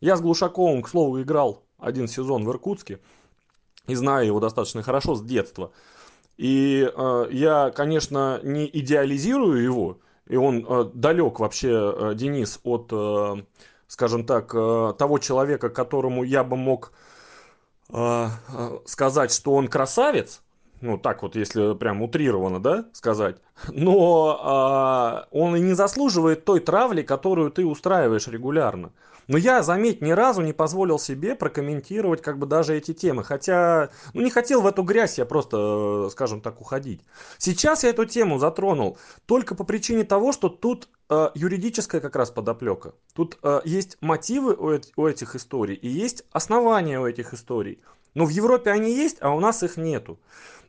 Я 0.00 0.16
с 0.16 0.20
Глушаковым, 0.20 0.82
к 0.82 0.88
слову, 0.88 1.20
играл 1.20 1.64
один 1.78 2.06
сезон 2.06 2.44
в 2.44 2.50
Иркутске, 2.50 3.00
и 3.88 3.94
знаю 3.96 4.26
его 4.26 4.38
достаточно 4.38 4.82
хорошо 4.82 5.16
с 5.16 5.22
детства. 5.22 5.72
И 6.36 6.88
э, 6.94 7.26
я, 7.32 7.70
конечно, 7.70 8.38
не 8.44 8.70
идеализирую 8.72 9.60
его, 9.60 9.98
и 10.28 10.36
он 10.36 10.64
э, 10.66 10.90
далек 10.94 11.40
вообще, 11.40 11.70
э, 11.70 12.14
Денис, 12.14 12.60
от, 12.62 12.88
э, 12.92 13.42
скажем 13.94 14.24
так, 14.24 14.52
э, 14.56 14.92
того 14.98 15.18
человека, 15.18 15.70
которому 15.70 16.24
я 16.24 16.42
бы 16.42 16.56
мог 16.56 16.90
э, 17.90 17.94
э, 17.96 18.78
сказать, 18.86 19.32
что 19.32 19.54
он 19.54 19.68
красавец, 19.68 20.42
ну 20.80 20.98
так 20.98 21.22
вот, 21.22 21.36
если 21.36 21.74
прям 21.74 22.02
утрированно, 22.02 22.60
да, 22.60 22.86
сказать, 22.92 23.36
но 23.68 25.26
он 25.30 25.54
и 25.54 25.60
не 25.60 25.74
заслуживает 25.74 26.44
той 26.44 26.58
травли, 26.58 27.02
которую 27.02 27.52
ты 27.52 27.64
устраиваешь 27.64 28.26
регулярно. 28.26 28.90
Но 29.26 29.38
я, 29.38 29.62
заметь, 29.62 30.00
ни 30.02 30.10
разу 30.10 30.42
не 30.42 30.52
позволил 30.52 30.98
себе 30.98 31.34
прокомментировать 31.34 32.22
как 32.22 32.38
бы 32.38 32.46
даже 32.46 32.76
эти 32.76 32.92
темы. 32.92 33.24
Хотя, 33.24 33.90
ну 34.12 34.22
не 34.22 34.30
хотел 34.30 34.60
в 34.60 34.66
эту 34.66 34.82
грязь 34.82 35.18
я 35.18 35.24
просто, 35.24 36.08
скажем 36.10 36.40
так, 36.40 36.60
уходить. 36.60 37.02
Сейчас 37.38 37.84
я 37.84 37.90
эту 37.90 38.04
тему 38.04 38.38
затронул 38.38 38.98
только 39.26 39.54
по 39.54 39.64
причине 39.64 40.04
того, 40.04 40.32
что 40.32 40.48
тут 40.48 40.88
э, 41.08 41.30
юридическая 41.34 42.00
как 42.00 42.16
раз 42.16 42.30
подоплека. 42.30 42.94
Тут 43.14 43.38
э, 43.42 43.60
есть 43.64 43.96
мотивы 44.00 44.54
у, 44.54 44.78
у 44.96 45.06
этих 45.06 45.34
историй 45.36 45.74
и 45.74 45.88
есть 45.88 46.24
основания 46.32 47.00
у 47.00 47.06
этих 47.06 47.34
историй. 47.34 47.80
Но 48.14 48.26
в 48.26 48.28
Европе 48.28 48.70
они 48.70 48.94
есть, 48.94 49.18
а 49.20 49.34
у 49.34 49.40
нас 49.40 49.62
их 49.62 49.76
нету. 49.76 50.18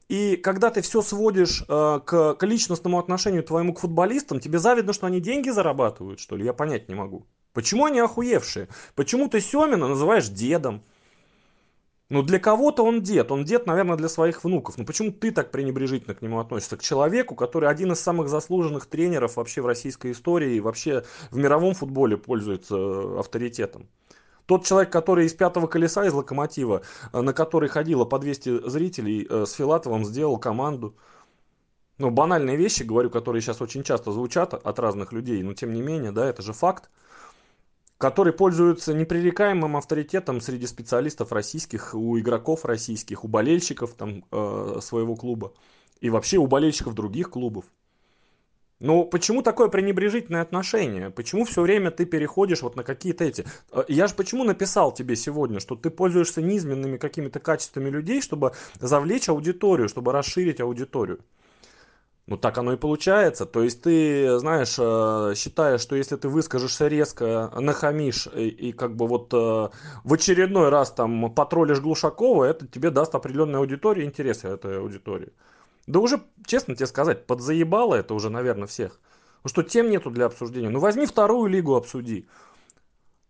И 0.07 0.35
когда 0.35 0.69
ты 0.69 0.81
все 0.81 1.01
сводишь 1.01 1.63
э, 1.67 1.99
к, 2.05 2.35
к 2.35 2.45
личностному 2.45 2.99
отношению 2.99 3.43
твоему 3.43 3.73
к 3.73 3.79
футболистам, 3.79 4.39
тебе 4.39 4.59
завидно, 4.59 4.93
что 4.93 5.07
они 5.07 5.19
деньги 5.19 5.49
зарабатывают, 5.49 6.19
что 6.19 6.35
ли? 6.35 6.45
Я 6.45 6.53
понять 6.53 6.89
не 6.89 6.95
могу. 6.95 7.25
Почему 7.55 7.85
они 7.85 8.01
охуевшие? 8.01 8.67
Почему 8.95 9.29
ты 9.29 9.39
Семина 9.39 9.87
называешь 9.87 10.27
дедом? 10.27 10.83
Ну, 12.09 12.21
для 12.21 12.37
кого-то 12.37 12.83
он 12.83 13.01
дед. 13.01 13.31
Он 13.31 13.45
дед, 13.45 13.65
наверное, 13.65 13.95
для 13.95 14.09
своих 14.09 14.43
внуков. 14.43 14.77
Ну, 14.77 14.85
почему 14.85 15.11
ты 15.11 15.31
так 15.31 15.51
пренебрежительно 15.51 16.13
к 16.15 16.21
нему 16.21 16.39
относишься? 16.41 16.75
К 16.75 16.83
человеку, 16.83 17.33
который 17.33 17.69
один 17.69 17.93
из 17.93 18.01
самых 18.01 18.27
заслуженных 18.27 18.87
тренеров 18.87 19.37
вообще 19.37 19.61
в 19.61 19.67
российской 19.67 20.11
истории 20.11 20.55
и 20.55 20.59
вообще 20.59 21.05
в 21.31 21.37
мировом 21.37 21.73
футболе 21.75 22.17
пользуется 22.17 22.75
э, 22.75 23.19
авторитетом. 23.19 23.87
Тот 24.45 24.65
человек, 24.65 24.91
который 24.91 25.25
из 25.25 25.33
пятого 25.33 25.67
колеса, 25.67 26.05
из 26.05 26.13
локомотива, 26.13 26.81
э, 27.13 27.21
на 27.21 27.31
который 27.31 27.69
ходило 27.69 28.03
по 28.03 28.19
200 28.19 28.69
зрителей, 28.69 29.25
э, 29.29 29.45
с 29.47 29.53
Филатовым 29.53 30.03
сделал 30.03 30.37
команду. 30.37 30.97
Ну, 31.99 32.11
банальные 32.11 32.57
вещи, 32.57 32.83
говорю, 32.83 33.09
которые 33.09 33.41
сейчас 33.41 33.61
очень 33.61 33.83
часто 33.83 34.11
звучат 34.11 34.53
от 34.53 34.77
разных 34.77 35.13
людей, 35.13 35.41
но 35.41 35.53
тем 35.53 35.71
не 35.71 35.81
менее, 35.81 36.11
да, 36.11 36.27
это 36.27 36.41
же 36.41 36.51
факт 36.51 36.89
который 37.97 38.33
пользуется 38.33 38.93
непререкаемым 38.93 39.77
авторитетом 39.77 40.41
среди 40.41 40.67
специалистов 40.67 41.31
российских, 41.31 41.93
у 41.93 42.19
игроков 42.19 42.65
российских, 42.65 43.23
у 43.23 43.27
болельщиков 43.27 43.93
там, 43.93 44.25
э, 44.31 44.79
своего 44.81 45.15
клуба 45.15 45.53
и 46.01 46.09
вообще 46.09 46.37
у 46.37 46.47
болельщиков 46.47 46.93
других 46.93 47.29
клубов. 47.29 47.65
Но 48.79 49.05
почему 49.05 49.41
такое 49.41 49.69
пренебрежительное 49.69 50.41
отношение? 50.41 51.09
Почему 51.09 51.45
все 51.45 51.61
время 51.61 51.91
ты 51.91 52.05
переходишь 52.05 52.61
вот 52.61 52.75
на 52.75 52.83
какие-то 52.83 53.23
эти... 53.23 53.45
Э, 53.71 53.85
я 53.87 54.07
же 54.07 54.15
почему 54.15 54.43
написал 54.43 54.93
тебе 54.93 55.15
сегодня, 55.15 55.61
что 55.61 55.75
ты 55.75 55.89
пользуешься 55.89 56.41
низменными 56.41 56.97
какими-то 56.97 57.39
качествами 57.39 57.89
людей, 57.89 58.21
чтобы 58.21 58.51
завлечь 58.81 59.29
аудиторию, 59.29 59.87
чтобы 59.87 60.11
расширить 60.11 60.59
аудиторию. 60.59 61.19
Ну 62.27 62.37
так 62.37 62.57
оно 62.57 62.73
и 62.73 62.77
получается. 62.77 63.45
То 63.45 63.61
есть 63.61 63.83
ты, 63.83 64.39
знаешь, 64.39 64.75
э, 64.79 65.33
считаешь, 65.35 65.81
что 65.81 65.95
если 65.95 66.15
ты 66.15 66.27
выскажешься 66.27 66.87
резко, 66.87 67.51
нахамишь 67.55 68.27
и, 68.33 68.47
и 68.47 68.71
как 68.71 68.95
бы 68.95 69.07
вот 69.07 69.31
э, 69.31 69.69
в 70.03 70.13
очередной 70.13 70.69
раз 70.69 70.91
там 70.91 71.31
потроллишь 71.33 71.81
Глушакова, 71.81 72.45
это 72.45 72.67
тебе 72.67 72.89
даст 72.89 73.13
определенную 73.13 73.59
аудиторию, 73.59 74.05
интересы 74.05 74.47
этой 74.47 74.79
аудитории. 74.79 75.33
Да 75.85 75.99
уже, 75.99 76.19
честно 76.47 76.75
тебе 76.75 76.87
сказать, 76.87 77.27
подзаебало 77.27 77.93
это 77.93 78.15
уже, 78.15 78.31
наверное, 78.31 78.67
всех. 78.67 78.99
Ну 79.43 79.49
что 79.49 79.61
тем 79.61 79.91
нету 79.91 80.09
для 80.09 80.25
обсуждения. 80.25 80.69
Ну 80.69 80.79
возьми 80.79 81.05
вторую 81.05 81.47
лигу, 81.47 81.75
обсуди. 81.75 82.27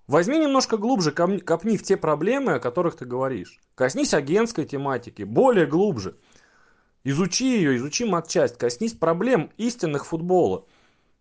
Возьми 0.08 0.40
немножко 0.40 0.78
глубже, 0.78 1.12
копни 1.12 1.76
в 1.76 1.84
те 1.84 1.98
проблемы, 1.98 2.54
о 2.54 2.60
которых 2.60 2.96
ты 2.96 3.06
говоришь. 3.06 3.60
Коснись 3.74 4.14
агентской 4.14 4.64
тематики, 4.64 5.24
более 5.24 5.66
глубже. 5.66 6.16
Изучи 7.06 7.46
ее, 7.46 7.78
изучи 7.78 8.04
матчасть, 8.04 8.58
коснись 8.58 8.94
проблем 8.94 9.52
истинных 9.58 10.08
футбола. 10.08 10.66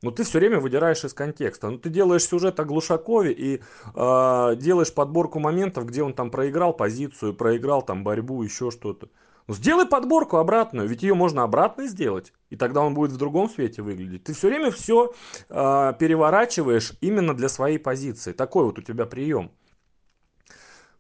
Но 0.00 0.11
ты 0.11 0.25
все 0.25 0.38
время 0.38 0.59
выдираешь 0.59 1.05
из 1.05 1.12
контекста. 1.12 1.69
Ну, 1.69 1.79
ты 1.79 1.91
делаешь 1.91 2.25
сюжет 2.25 2.59
о 2.59 2.64
Глушакове 2.64 3.33
и 3.33 3.61
э, 3.95 4.57
делаешь 4.57 4.93
подборку 4.93 5.41
моментов, 5.41 5.87
где 5.87 6.03
он 6.03 6.14
там 6.14 6.31
проиграл 6.31 6.73
позицию, 6.75 7.35
проиграл 7.35 7.83
там 7.83 8.03
борьбу, 8.03 8.43
еще 8.43 8.71
что-то. 8.71 9.09
Ну, 9.47 9.55
сделай 9.55 9.85
подборку 9.85 10.38
обратную, 10.38 10.88
ведь 10.88 11.03
ее 11.03 11.12
можно 11.12 11.43
обратно 11.43 11.87
сделать, 11.87 12.33
и 12.49 12.57
тогда 12.57 12.81
он 12.81 12.95
будет 12.95 13.12
в 13.12 13.19
другом 13.19 13.50
свете 13.50 13.83
выглядеть. 13.83 14.25
Ты 14.25 14.33
все 14.33 14.49
время 14.49 14.71
все 14.71 15.12
э, 15.50 15.93
переворачиваешь 15.99 16.95
именно 17.03 17.35
для 17.35 17.50
своей 17.50 17.79
позиции. 17.79 18.33
Такой 18.33 18.64
вот 18.64 18.79
у 18.79 18.83
тебя 18.83 19.05
прием. 19.05 19.50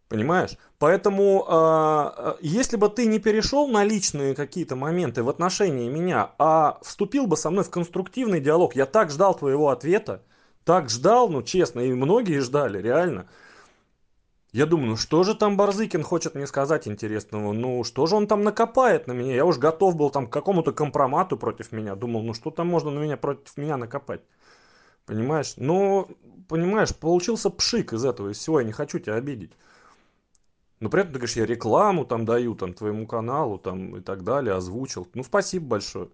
Понимаешь? 0.08 0.58
Поэтому, 0.78 1.46
э, 1.48 2.34
если 2.40 2.76
бы 2.76 2.88
ты 2.88 3.06
не 3.06 3.18
перешел 3.18 3.66
на 3.68 3.84
личные 3.84 4.34
какие-то 4.34 4.76
моменты 4.76 5.22
в 5.22 5.28
отношении 5.28 5.88
меня, 5.88 6.32
а 6.38 6.78
вступил 6.82 7.26
бы 7.26 7.36
со 7.36 7.50
мной 7.50 7.64
в 7.64 7.70
конструктивный 7.70 8.40
диалог, 8.40 8.76
я 8.76 8.86
так 8.86 9.10
ждал 9.10 9.34
твоего 9.34 9.70
ответа, 9.70 10.22
так 10.64 10.90
ждал, 10.90 11.28
ну 11.28 11.42
честно, 11.42 11.80
и 11.80 11.92
многие 11.92 12.40
ждали, 12.40 12.80
реально. 12.80 13.28
Я 14.52 14.66
думаю, 14.66 14.90
ну 14.90 14.96
что 14.96 15.24
же 15.24 15.34
там 15.34 15.56
Барзыкин 15.56 16.04
хочет 16.04 16.36
мне 16.36 16.46
сказать 16.46 16.86
интересного? 16.86 17.52
Ну 17.52 17.82
что 17.82 18.06
же 18.06 18.14
он 18.14 18.28
там 18.28 18.44
накопает 18.44 19.08
на 19.08 19.12
меня? 19.12 19.34
Я 19.34 19.44
уж 19.44 19.58
готов 19.58 19.96
был 19.96 20.10
там 20.10 20.28
к 20.28 20.32
какому-то 20.32 20.72
компромату 20.72 21.36
против 21.36 21.72
меня. 21.72 21.96
Думал, 21.96 22.22
ну 22.22 22.34
что 22.34 22.50
там 22.50 22.68
можно 22.68 22.92
на 22.92 23.00
меня 23.00 23.16
против 23.16 23.56
меня 23.56 23.76
накопать? 23.76 24.20
Понимаешь? 25.06 25.54
Но, 25.56 26.08
понимаешь, 26.48 26.94
получился 26.94 27.50
пшик 27.50 27.94
из 27.94 28.04
этого, 28.04 28.28
из 28.30 28.38
всего. 28.38 28.60
Я 28.60 28.66
не 28.66 28.72
хочу 28.72 29.00
тебя 29.00 29.16
обидеть. 29.16 29.50
Но 30.84 30.90
при 30.90 31.00
этом 31.00 31.14
ты 31.14 31.18
говоришь, 31.18 31.36
я 31.36 31.46
рекламу 31.46 32.04
там 32.04 32.26
даю 32.26 32.54
там 32.54 32.74
твоему 32.74 33.06
каналу 33.06 33.56
там 33.56 33.96
и 33.96 34.00
так 34.02 34.22
далее, 34.22 34.54
озвучил. 34.54 35.08
Ну, 35.14 35.24
спасибо 35.24 35.66
большое. 35.66 36.10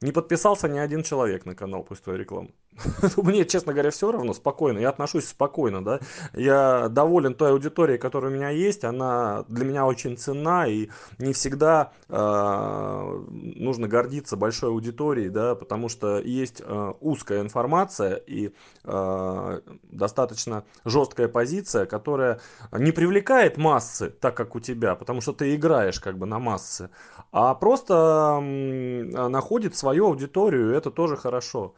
Не 0.00 0.12
подписался 0.12 0.68
ни 0.68 0.78
один 0.78 1.02
человек 1.02 1.44
на 1.44 1.56
канал 1.56 1.82
после 1.82 2.04
твоей 2.04 2.20
рекламы. 2.20 2.50
Мне, 3.16 3.44
честно 3.44 3.72
говоря, 3.72 3.90
все 3.90 4.10
равно, 4.10 4.32
спокойно. 4.32 4.78
Я 4.78 4.90
отношусь 4.90 5.28
спокойно, 5.28 5.84
да. 5.84 6.00
Я 6.34 6.88
доволен 6.88 7.34
той 7.34 7.50
аудиторией, 7.50 7.98
которая 7.98 8.30
у 8.30 8.34
меня 8.34 8.50
есть. 8.50 8.84
Она 8.84 9.44
для 9.48 9.64
меня 9.64 9.86
очень 9.86 10.16
ценна, 10.16 10.66
и 10.66 10.88
не 11.18 11.32
всегда 11.32 11.92
э, 12.08 13.24
нужно 13.30 13.88
гордиться 13.88 14.36
большой 14.36 14.70
аудиторией, 14.70 15.28
да, 15.28 15.54
потому 15.54 15.88
что 15.88 16.18
есть 16.18 16.62
э, 16.64 16.92
узкая 17.00 17.40
информация 17.40 18.16
и 18.16 18.52
э, 18.84 19.60
достаточно 19.82 20.64
жесткая 20.84 21.28
позиция, 21.28 21.86
которая 21.86 22.40
не 22.72 22.92
привлекает 22.92 23.56
массы, 23.56 24.10
так 24.10 24.36
как 24.36 24.54
у 24.54 24.60
тебя, 24.60 24.94
потому 24.94 25.20
что 25.20 25.32
ты 25.32 25.54
играешь 25.54 26.00
как 26.00 26.18
бы 26.18 26.26
на 26.26 26.38
массы, 26.38 26.90
а 27.32 27.54
просто 27.54 28.40
находит 28.40 29.76
свою 29.76 30.06
аудиторию, 30.06 30.72
и 30.72 30.76
это 30.76 30.90
тоже 30.90 31.16
хорошо. 31.16 31.74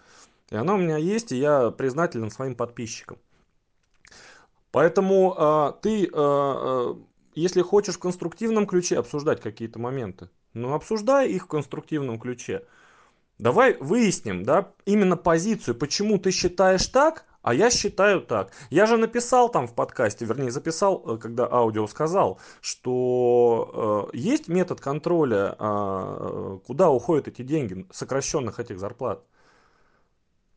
И 0.53 0.55
она 0.55 0.75
у 0.75 0.77
меня 0.77 0.99
есть, 0.99 1.33
и 1.33 1.37
я 1.39 1.71
признателен 1.71 2.31
своим 2.31 2.55
подписчикам. 2.55 3.17
Поэтому 4.71 5.35
э, 5.35 5.73
ты, 5.81 6.11
э, 6.13 6.95
если 7.35 7.63
хочешь 7.63 7.95
в 7.95 7.99
конструктивном 7.99 8.67
ключе 8.67 8.99
обсуждать 8.99 9.41
какие-то 9.41 9.79
моменты, 9.79 10.29
Ну, 10.53 10.75
обсуждай 10.75 11.31
их 11.31 11.45
в 11.45 11.47
конструктивном 11.47 12.19
ключе. 12.19 12.67
Давай 13.39 13.79
выясним, 13.81 14.43
да, 14.43 14.73
именно 14.85 15.17
позицию, 15.17 15.75
почему 15.75 16.19
ты 16.19 16.31
считаешь 16.31 16.87
так, 16.87 17.25
а 17.41 17.55
я 17.55 17.71
считаю 17.71 18.21
так. 18.21 18.53
Я 18.69 18.85
же 18.85 18.99
написал 18.99 19.49
там 19.51 19.67
в 19.67 19.75
подкасте, 19.75 20.27
вернее 20.27 20.51
записал, 20.51 21.03
э, 21.07 21.17
когда 21.17 21.51
аудио 21.51 21.87
сказал, 21.87 22.39
что 22.61 24.11
э, 24.13 24.17
есть 24.19 24.49
метод 24.49 24.83
контроля, 24.83 25.57
э, 25.59 26.59
куда 26.67 26.91
уходят 26.91 27.27
эти 27.29 27.41
деньги, 27.41 27.87
сокращенных 27.91 28.61
этих 28.61 28.79
зарплат. 28.79 29.25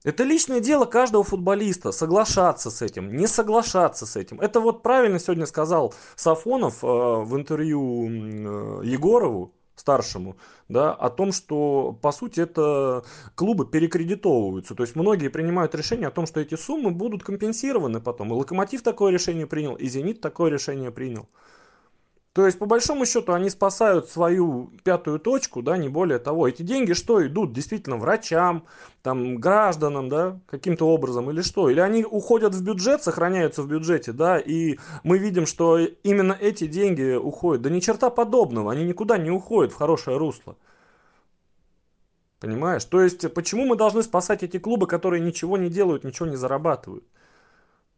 Это 0.06 0.24
личное 0.24 0.60
дело 0.60 0.86
каждого 0.86 1.24
футболиста, 1.24 1.92
соглашаться 1.92 2.70
с 2.70 2.84
этим, 2.84 3.18
не 3.18 3.26
соглашаться 3.26 4.06
с 4.06 4.16
этим. 4.16 4.40
Это 4.40 4.60
вот 4.60 4.84
правильно 4.84 5.20
сегодня 5.20 5.48
сказал 5.48 5.96
Сафонов 6.16 6.84
э, 6.84 6.88
в 6.88 7.36
интервью 7.36 8.08
э, 8.08 8.86
Егорову, 8.86 9.56
старшему, 9.76 10.38
да, 10.70 10.94
о 10.94 11.10
том, 11.10 11.32
что, 11.32 11.98
по 12.04 12.12
сути, 12.12 12.40
это 12.42 13.04
клубы 13.34 13.66
перекредитовываются. 13.66 14.76
То 14.76 14.84
есть 14.84 14.96
многие 14.96 15.30
принимают 15.30 15.74
решение 15.74 16.08
о 16.08 16.12
том, 16.12 16.28
что 16.28 16.40
эти 16.40 16.54
суммы 16.54 16.92
будут 16.92 17.24
компенсированы 17.24 18.00
потом. 18.00 18.32
И 18.32 18.36
Локомотив 18.36 18.84
такое 18.84 19.12
решение 19.12 19.48
принял, 19.48 19.74
и 19.74 19.88
Зенит 19.88 20.22
такое 20.22 20.52
решение 20.52 20.92
принял. 20.92 21.28
То 22.36 22.46
есть, 22.46 22.60
по 22.60 22.66
большому 22.66 23.06
счету, 23.06 23.32
они 23.32 23.50
спасают 23.50 24.10
свою 24.10 24.70
пятую 24.84 25.20
точку, 25.20 25.62
да, 25.62 25.78
не 25.78 25.88
более 25.88 26.20
того. 26.20 26.50
Эти 26.50 26.64
деньги 26.64 26.92
что, 26.92 27.26
идут 27.26 27.54
действительно 27.54 27.96
врачам, 27.96 28.66
там, 29.04 29.38
гражданам, 29.38 30.10
да, 30.10 30.38
каким-то 30.46 30.86
образом, 30.90 31.32
или 31.32 31.42
что? 31.42 31.70
Или 31.70 31.80
они 31.80 32.04
уходят 32.04 32.54
в 32.54 32.62
бюджет, 32.62 33.02
сохраняются 33.02 33.64
в 33.64 33.70
бюджете, 33.70 34.12
да, 34.12 34.38
и 34.38 34.78
мы 35.06 35.18
видим, 35.18 35.46
что 35.46 35.78
именно 35.80 36.34
эти 36.34 36.68
деньги 36.68 37.16
уходят. 37.16 37.62
Да 37.62 37.70
ни 37.70 37.80
черта 37.80 38.10
подобного, 38.10 38.74
они 38.74 38.84
никуда 38.84 39.18
не 39.18 39.32
уходят 39.32 39.72
в 39.72 39.78
хорошее 39.78 40.18
русло. 40.18 40.58
Понимаешь? 42.42 42.84
То 42.84 43.00
есть, 43.00 43.34
почему 43.34 43.66
мы 43.66 43.78
должны 43.78 44.04
спасать 44.04 44.44
эти 44.44 44.60
клубы, 44.60 44.88
которые 44.88 45.22
ничего 45.22 45.58
не 45.58 45.70
делают, 45.70 46.04
ничего 46.04 46.28
не 46.28 46.36
зарабатывают? 46.36 47.06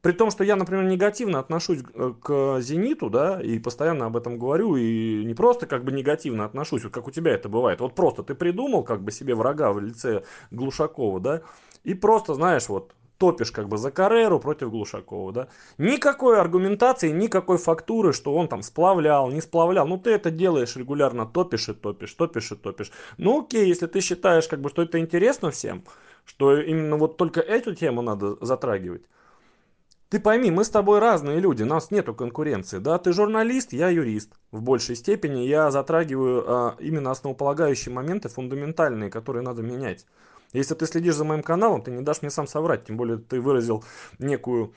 При 0.02 0.12
том, 0.12 0.30
что 0.30 0.44
я, 0.44 0.56
например, 0.56 0.86
негативно 0.86 1.40
отношусь 1.40 1.80
э, 1.94 2.14
к 2.22 2.62
«Зениту», 2.62 3.10
да, 3.10 3.42
и 3.42 3.60
постоянно 3.60 4.06
об 4.06 4.16
этом 4.16 4.38
говорю, 4.38 4.76
и 4.76 5.24
не 5.26 5.34
просто 5.34 5.66
как 5.66 5.84
бы 5.84 5.92
негативно 5.92 6.46
отношусь, 6.46 6.84
вот 6.84 6.94
как 6.94 7.08
у 7.08 7.12
тебя 7.12 7.32
это 7.32 7.50
бывает. 7.50 7.82
Вот 7.82 7.96
просто 7.96 8.24
ты 8.24 8.36
придумал 8.36 8.84
как 8.84 9.02
бы 9.02 9.12
себе 9.12 9.34
врага 9.34 9.72
в 9.72 9.80
лице 9.80 10.24
Глушакова, 10.52 11.20
да, 11.20 11.42
и 11.84 11.94
просто, 11.94 12.36
знаешь, 12.36 12.70
вот 12.70 12.94
топишь 13.18 13.52
как 13.52 13.68
бы 13.68 13.78
за 13.78 13.92
Кареру 13.92 14.40
против 14.40 14.70
Глушакова, 14.70 15.32
да. 15.32 15.48
Никакой 15.78 16.40
аргументации, 16.40 17.10
никакой 17.10 17.58
фактуры, 17.58 18.14
что 18.14 18.36
он 18.36 18.48
там 18.48 18.62
сплавлял, 18.62 19.32
не 19.32 19.42
сплавлял. 19.42 19.88
Ну, 19.88 19.98
ты 19.98 20.12
это 20.12 20.32
делаешь 20.32 20.76
регулярно, 20.76 21.26
топишь 21.26 21.70
и 21.70 21.74
топишь, 21.74 22.14
топишь 22.14 22.52
и 22.52 22.56
топишь. 22.56 22.92
Ну, 23.18 23.42
окей, 23.42 23.68
если 23.68 23.88
ты 23.88 24.02
считаешь, 24.02 24.48
как 24.48 24.62
бы, 24.62 24.70
что 24.70 24.84
это 24.84 25.00
интересно 25.00 25.52
всем, 25.52 25.84
что 26.26 26.58
именно 26.60 26.98
вот 26.98 27.18
только 27.18 27.42
эту 27.42 27.74
тему 27.74 28.02
надо 28.02 28.38
затрагивать, 28.46 29.04
ты 30.10 30.20
пойми, 30.20 30.52
мы 30.52 30.64
с 30.64 30.70
тобой 30.70 31.00
разные 31.00 31.40
люди, 31.40 31.64
у 31.64 31.66
нас 31.66 31.92
нету 31.92 32.14
конкуренции, 32.14 32.80
да, 32.80 32.98
ты 32.98 33.12
журналист, 33.12 33.74
я 33.74 33.90
юрист. 33.90 34.32
В 34.52 34.62
большей 34.62 34.96
степени 34.96 35.42
я 35.42 35.70
затрагиваю 35.70 36.44
а, 36.48 36.76
именно 36.80 37.12
основополагающие 37.12 37.94
моменты, 37.94 38.30
фундаментальные, 38.30 39.10
которые 39.10 39.44
надо 39.44 39.62
менять. 39.62 40.06
Если 40.54 40.76
ты 40.76 40.86
следишь 40.86 41.16
за 41.16 41.26
моим 41.26 41.44
каналом, 41.44 41.82
ты 41.82 41.92
не 41.92 42.02
дашь 42.02 42.22
мне 42.22 42.32
сам 42.32 42.48
соврать, 42.48 42.86
тем 42.86 42.96
более 42.96 43.18
ты 43.18 43.42
выразил 43.42 43.84
некую 44.18 44.74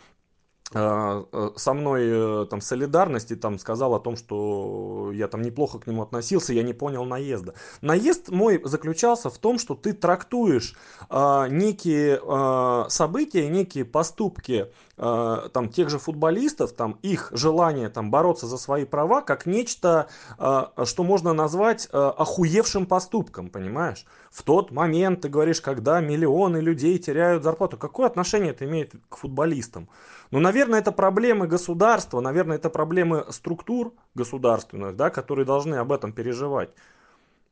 со 0.73 1.73
мной 1.75 2.03
э, 2.07 2.47
там 2.49 2.61
солидарности 2.61 3.35
там 3.35 3.59
сказал 3.59 3.95
о 3.95 3.99
том, 3.99 4.17
что 4.17 5.11
я 5.13 5.27
там 5.27 5.43
неплохо 5.43 5.81
к 5.81 5.87
нему 5.89 6.03
относился, 6.03 6.53
я 6.53 6.63
не 6.63 6.73
понял 6.73 7.05
наезда. 7.05 7.55
Наезд 7.81 8.29
мой 8.29 8.61
заключался 8.63 9.31
в 9.31 9.39
том, 9.39 9.59
что 9.59 9.75
ты 9.75 9.93
трактуешь 9.93 10.77
э, 11.09 11.47
некие 11.51 12.21
э, 12.23 12.85
события, 12.89 13.49
некие 13.49 13.85
поступки 13.85 14.71
э, 14.97 15.49
там 15.53 15.69
тех 15.71 15.91
же 15.91 15.99
футболистов, 15.99 16.73
там 16.73 17.01
их 17.03 17.33
желание 17.35 17.89
там 17.89 18.13
бороться 18.13 18.47
за 18.47 18.57
свои 18.57 18.85
права, 18.85 19.23
как 19.23 19.47
нечто, 19.47 20.07
э, 20.39 20.63
что 20.85 21.03
можно 21.03 21.33
назвать 21.33 21.89
э, 21.91 21.97
охуевшим 21.99 22.87
поступком, 22.87 23.49
понимаешь? 23.49 24.07
В 24.31 24.45
тот 24.45 24.71
момент 24.71 25.23
ты 25.23 25.29
говоришь, 25.29 25.61
когда 25.61 26.01
миллионы 26.01 26.59
людей 26.59 26.97
теряют 26.99 27.43
зарплату, 27.43 27.77
какое 27.77 28.07
отношение 28.07 28.53
это 28.53 28.65
имеет 28.65 28.93
к 29.09 29.17
футболистам? 29.17 29.89
Ну, 30.31 30.39
наверное, 30.39 30.79
это 30.79 30.93
проблемы 30.93 31.49
государства, 31.49 32.21
наверное, 32.21 32.57
это 32.57 32.71
проблемы 32.71 33.25
структур 33.31 33.95
государственных, 34.15 34.95
да, 34.97 35.11
которые 35.11 35.45
должны 35.45 35.75
об 35.77 35.93
этом 35.93 36.13
переживать. 36.13 36.71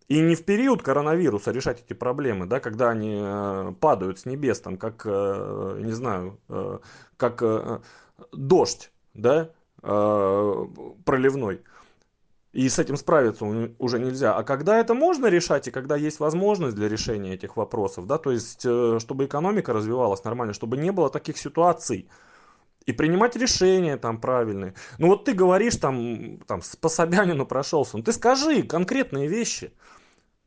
И 0.06 0.20
не 0.20 0.36
в 0.36 0.44
период 0.44 0.82
коронавируса 0.82 1.50
решать 1.50 1.82
эти 1.84 1.92
проблемы, 1.92 2.46
да, 2.46 2.60
когда 2.60 2.88
они 2.90 3.18
э, 3.20 3.72
падают 3.78 4.20
с 4.20 4.26
небес, 4.26 4.60
там, 4.60 4.78
как, 4.78 5.02
э, 5.04 5.80
не 5.84 5.92
знаю, 5.92 6.38
э, 6.48 6.78
как 7.16 7.82
дождь, 8.32 8.90
да, 9.14 9.50
проливной. 9.80 11.62
И 12.52 12.68
с 12.68 12.78
этим 12.80 12.96
справиться 12.96 13.44
уже 13.78 13.98
нельзя. 14.00 14.34
А 14.34 14.42
когда 14.42 14.80
это 14.80 14.94
можно 14.94 15.26
решать, 15.26 15.68
и 15.68 15.70
когда 15.70 15.96
есть 15.96 16.18
возможность 16.18 16.74
для 16.74 16.88
решения 16.88 17.34
этих 17.34 17.56
вопросов, 17.56 18.06
да, 18.06 18.18
то 18.18 18.32
есть, 18.32 18.60
чтобы 18.60 19.26
экономика 19.26 19.72
развивалась 19.72 20.24
нормально, 20.24 20.52
чтобы 20.52 20.78
не 20.78 20.90
было 20.90 21.10
таких 21.10 21.38
ситуаций, 21.38 22.08
и 22.88 22.92
принимать 22.92 23.36
решения 23.36 23.98
там 23.98 24.18
правильные. 24.18 24.72
Ну 24.96 25.08
вот 25.08 25.26
ты 25.26 25.34
говоришь 25.34 25.76
там, 25.76 26.38
там 26.46 26.62
по 26.80 26.88
Собянину 26.88 27.44
прошелся, 27.44 27.98
ну 27.98 28.02
ты 28.02 28.12
скажи 28.12 28.62
конкретные 28.62 29.28
вещи. 29.28 29.72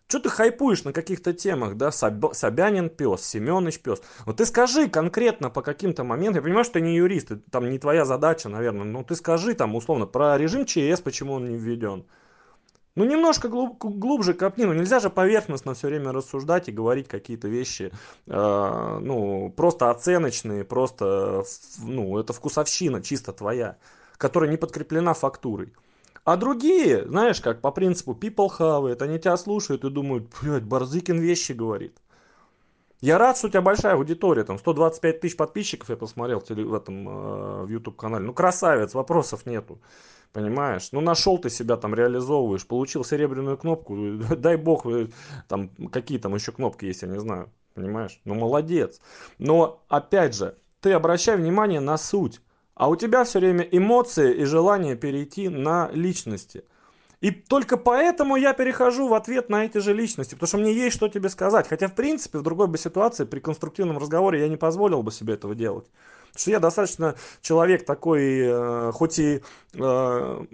Что 0.07 0.19
ты 0.21 0.29
хайпуешь 0.29 0.83
на 0.83 0.91
каких-то 0.91 1.33
темах, 1.33 1.77
да, 1.77 1.91
Собянин 1.91 2.89
пес, 2.89 3.21
Семенович 3.21 3.79
пес. 3.81 4.01
Вот 4.25 4.37
ты 4.37 4.47
скажи 4.47 4.89
конкретно 4.89 5.51
по 5.51 5.61
каким-то 5.61 6.03
моментам, 6.03 6.37
я 6.37 6.41
понимаю, 6.41 6.63
что 6.63 6.73
ты 6.73 6.81
не 6.81 6.95
юрист, 6.95 7.29
это 7.29 7.43
там 7.51 7.69
не 7.69 7.77
твоя 7.77 8.05
задача, 8.05 8.49
наверное, 8.49 8.85
но 8.85 9.03
ты 9.03 9.15
скажи 9.15 9.53
там 9.53 9.75
условно 9.75 10.07
про 10.07 10.35
режим 10.35 10.65
ЧС, 10.65 10.99
почему 10.99 11.33
он 11.33 11.47
не 11.47 11.57
введен. 11.57 12.07
Ну, 12.95 13.05
немножко 13.05 13.47
глуб, 13.47 13.77
глубже 13.79 14.33
копни. 14.33 14.65
Ну, 14.65 14.73
нельзя 14.73 14.99
же 14.99 15.09
поверхностно 15.09 15.73
все 15.73 15.87
время 15.87 16.11
рассуждать 16.11 16.67
и 16.67 16.73
говорить 16.73 17.07
какие-то 17.07 17.47
вещи, 17.47 17.91
э, 18.27 18.99
ну, 19.01 19.53
просто 19.55 19.89
оценочные, 19.89 20.65
просто, 20.65 21.43
ну, 21.79 22.17
это 22.17 22.33
вкусовщина 22.33 23.01
чисто 23.01 23.31
твоя, 23.31 23.77
которая 24.17 24.49
не 24.49 24.57
подкреплена 24.57 25.13
фактурой. 25.13 25.73
А 26.25 26.35
другие, 26.35 27.07
знаешь, 27.07 27.39
как 27.41 27.61
по 27.61 27.71
принципу 27.71 28.11
people 28.13 28.49
have 28.59 28.93
it, 28.93 29.01
они 29.01 29.19
тебя 29.19 29.37
слушают 29.37 29.85
и 29.85 29.89
думают, 29.89 30.25
блядь, 30.41 30.63
Барзыкин 30.63 31.17
вещи 31.19 31.53
говорит. 31.53 31.97
Я 33.01 33.17
рад, 33.17 33.35
что 33.35 33.47
у 33.47 33.49
тебя 33.49 33.61
большая 33.61 33.95
аудитория, 33.95 34.43
там 34.43 34.59
125 34.59 35.19
тысяч 35.19 35.35
подписчиков 35.35 35.89
я 35.89 35.97
посмотрел 35.97 36.39
в 36.39 36.73
этом 36.73 37.09
э, 37.09 37.65
в 37.65 37.69
YouTube 37.69 37.97
канале. 37.97 38.25
Ну 38.25 38.33
красавец, 38.33 38.93
вопросов 38.93 39.47
нету. 39.47 39.81
Понимаешь? 40.33 40.89
Ну, 40.91 41.01
нашел 41.01 41.37
ты 41.39 41.49
себя 41.49 41.75
там, 41.75 41.93
реализовываешь, 41.93 42.65
получил 42.65 43.03
серебряную 43.03 43.57
кнопку, 43.57 43.97
дай 44.37 44.55
бог, 44.55 44.85
э, 44.85 45.09
там, 45.47 45.69
какие 45.91 46.19
там 46.19 46.35
еще 46.35 46.51
кнопки 46.51 46.85
есть, 46.85 47.01
я 47.01 47.07
не 47.07 47.19
знаю. 47.19 47.51
Понимаешь? 47.73 48.21
Ну, 48.23 48.35
молодец. 48.35 49.01
Но, 49.39 49.83
опять 49.89 50.35
же, 50.35 50.55
ты 50.79 50.93
обращай 50.93 51.37
внимание 51.37 51.79
на 51.79 51.97
суть. 51.97 52.39
А 52.75 52.87
у 52.87 52.95
тебя 52.95 53.23
все 53.23 53.39
время 53.39 53.63
эмоции 53.63 54.33
и 54.33 54.45
желание 54.45 54.95
перейти 54.95 55.49
на 55.49 55.89
личности. 55.91 56.65
И 57.21 57.29
только 57.29 57.77
поэтому 57.77 58.35
я 58.35 58.53
перехожу 58.53 59.07
в 59.07 59.13
ответ 59.13 59.49
на 59.49 59.65
эти 59.65 59.77
же 59.77 59.93
личности, 59.93 60.33
потому 60.33 60.47
что 60.47 60.57
мне 60.57 60.73
есть 60.73 60.95
что 60.95 61.07
тебе 61.07 61.29
сказать. 61.29 61.67
Хотя, 61.67 61.87
в 61.87 61.93
принципе, 61.93 62.39
в 62.39 62.43
другой 62.43 62.67
бы 62.67 62.79
ситуации, 62.79 63.25
при 63.25 63.39
конструктивном 63.39 63.99
разговоре, 63.99 64.39
я 64.39 64.47
не 64.47 64.57
позволил 64.57 65.03
бы 65.03 65.11
себе 65.11 65.35
этого 65.35 65.53
делать. 65.53 65.85
Потому 66.31 66.39
что 66.39 66.51
я 66.51 66.59
достаточно 66.59 67.15
человек 67.41 67.85
такой, 67.85 68.39
э, 68.39 68.91
хоть 68.91 69.19
и 69.19 69.43
э, 69.73 70.45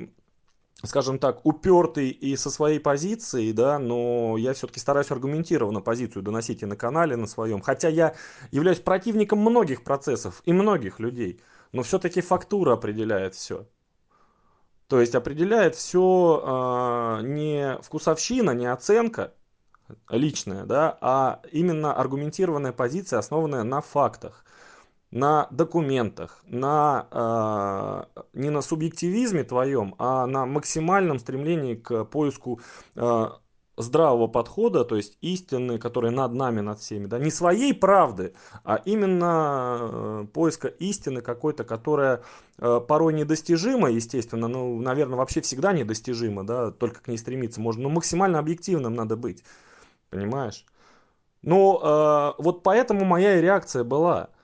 скажем 0.83 1.19
так, 1.19 1.45
упертый 1.45 2.09
и 2.09 2.35
со 2.35 2.49
своей 2.49 2.79
позицией, 2.79 3.53
да, 3.53 3.79
но 3.79 4.35
я 4.37 4.53
все-таки 4.53 4.79
стараюсь 4.79 5.09
аргументированно 5.09 5.81
позицию 5.81 6.21
доносить 6.21 6.61
и 6.63 6.65
на 6.65 6.75
канале, 6.75 7.15
на 7.15 7.27
своем. 7.27 7.61
Хотя 7.61 7.87
я 7.87 8.15
являюсь 8.51 8.79
противником 8.79 9.39
многих 9.39 9.83
процессов 9.83 10.41
и 10.45 10.53
многих 10.53 10.99
людей, 10.99 11.39
но 11.71 11.83
все-таки 11.83 12.21
фактура 12.21 12.73
определяет 12.73 13.35
все. 13.35 13.67
То 14.87 15.01
есть 15.01 15.15
определяет 15.15 15.75
все 15.75 16.41
а, 16.43 17.21
не 17.21 17.77
вкусовщина, 17.81 18.51
не 18.51 18.67
оценка 18.67 19.33
личная, 20.09 20.65
да, 20.65 20.97
а 21.01 21.41
именно 21.51 21.93
аргументированная 21.93 22.73
позиция, 22.73 23.19
основанная 23.19 23.63
на 23.63 23.81
фактах 23.81 24.45
на 25.11 25.47
документах, 25.51 26.43
на, 26.45 27.07
э, 27.11 28.21
не 28.33 28.49
на 28.49 28.61
субъективизме 28.61 29.43
твоем, 29.43 29.95
а 29.97 30.27
на 30.27 30.45
максимальном 30.45 31.19
стремлении 31.19 31.75
к 31.75 32.03
поиску 32.05 32.59
э, 32.95 33.27
здравого 33.77 34.27
подхода, 34.27 34.83
то 34.83 34.95
есть 34.95 35.17
истины, 35.21 35.77
которые 35.77 36.11
над 36.11 36.33
нами, 36.33 36.61
над 36.61 36.79
всеми, 36.79 37.05
да, 37.05 37.19
не 37.19 37.29
своей 37.29 37.73
правды, 37.73 38.33
а 38.63 38.81
именно 38.83 39.77
э, 39.79 40.25
поиска 40.33 40.67
истины 40.67 41.21
какой-то, 41.21 41.63
которая 41.63 42.23
э, 42.57 42.81
порой 42.85 43.13
недостижима, 43.13 43.91
естественно, 43.91 44.47
ну, 44.47 44.81
наверное, 44.81 45.17
вообще 45.17 45.41
всегда 45.41 45.73
недостижима, 45.73 46.43
да, 46.43 46.71
только 46.71 47.01
к 47.01 47.07
ней 47.07 47.17
стремиться 47.17 47.61
можно, 47.61 47.83
но 47.83 47.89
максимально 47.89 48.39
объективным 48.39 48.95
надо 48.95 49.15
быть, 49.15 49.43
понимаешь? 50.09 50.65
Ну, 51.43 51.79
э, 51.81 52.33
вот 52.39 52.63
поэтому 52.63 53.05
моя 53.05 53.39
реакция 53.39 53.83
была– 53.83 54.29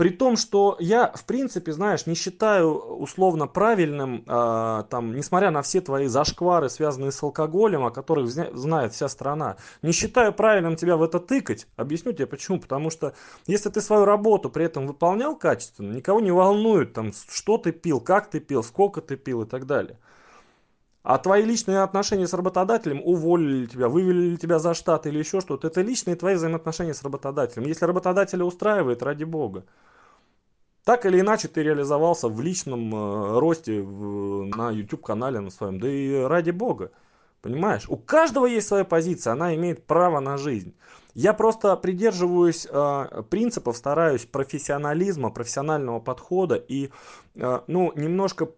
при 0.00 0.08
том, 0.08 0.38
что 0.38 0.78
я, 0.80 1.12
в 1.14 1.26
принципе, 1.26 1.72
знаешь, 1.72 2.06
не 2.06 2.14
считаю 2.14 2.72
условно 2.72 3.46
правильным, 3.46 4.24
э, 4.26 4.84
там, 4.88 5.14
несмотря 5.14 5.50
на 5.50 5.60
все 5.60 5.82
твои 5.82 6.06
зашквары, 6.06 6.70
связанные 6.70 7.12
с 7.12 7.22
алкоголем, 7.22 7.84
о 7.84 7.90
которых 7.90 8.30
знает 8.30 8.94
вся 8.94 9.10
страна, 9.10 9.58
не 9.82 9.92
считаю 9.92 10.32
правильным 10.32 10.76
тебя 10.76 10.96
в 10.96 11.02
это 11.02 11.20
тыкать. 11.20 11.66
Объясню 11.76 12.14
тебе 12.14 12.26
почему. 12.26 12.58
Потому 12.60 12.88
что 12.88 13.12
если 13.46 13.68
ты 13.68 13.82
свою 13.82 14.06
работу 14.06 14.48
при 14.48 14.64
этом 14.64 14.86
выполнял 14.86 15.36
качественно, 15.36 15.92
никого 15.92 16.20
не 16.20 16.30
волнует, 16.30 16.94
там, 16.94 17.12
что 17.30 17.58
ты 17.58 17.70
пил, 17.70 18.00
как 18.00 18.30
ты 18.30 18.40
пил, 18.40 18.62
сколько 18.62 19.02
ты 19.02 19.18
пил 19.18 19.42
и 19.42 19.46
так 19.46 19.66
далее. 19.66 19.98
А 21.02 21.16
твои 21.16 21.44
личные 21.44 21.80
отношения 21.80 22.26
с 22.26 22.34
работодателем, 22.34 23.00
уволили 23.02 23.66
тебя, 23.66 23.88
вывели 23.88 24.36
тебя 24.36 24.58
за 24.58 24.74
штат 24.74 25.06
или 25.06 25.18
еще 25.18 25.40
что-то, 25.40 25.68
это 25.68 25.80
личные 25.80 26.14
твои 26.14 26.34
взаимоотношения 26.34 26.92
с 26.92 27.02
работодателем. 27.02 27.66
Если 27.66 27.86
работодателя 27.86 28.44
устраивает, 28.44 29.02
ради 29.02 29.24
бога. 29.24 29.64
Так 30.84 31.06
или 31.06 31.20
иначе 31.20 31.48
ты 31.48 31.62
реализовался 31.62 32.28
в 32.28 32.40
личном 32.40 32.94
э, 32.94 33.38
росте 33.38 33.82
на 33.82 34.70
YouTube 34.70 35.02
канале 35.02 35.40
на 35.40 35.50
своем. 35.50 35.78
Да 35.78 35.88
и 35.88 36.22
ради 36.22 36.50
бога. 36.50 36.90
Понимаешь? 37.42 37.86
У 37.88 37.96
каждого 37.96 38.44
есть 38.44 38.68
своя 38.68 38.84
позиция, 38.84 39.32
она 39.32 39.54
имеет 39.54 39.86
право 39.86 40.20
на 40.20 40.36
жизнь. 40.36 40.74
Я 41.14 41.32
просто 41.32 41.74
придерживаюсь 41.76 42.66
э, 42.70 43.22
принципов, 43.30 43.76
стараюсь 43.76 44.26
профессионализма, 44.26 45.30
профессионального 45.30 46.00
подхода 46.00 46.56
и, 46.56 46.90
э, 47.34 47.60
ну, 47.66 47.92
немножко, 47.94 48.50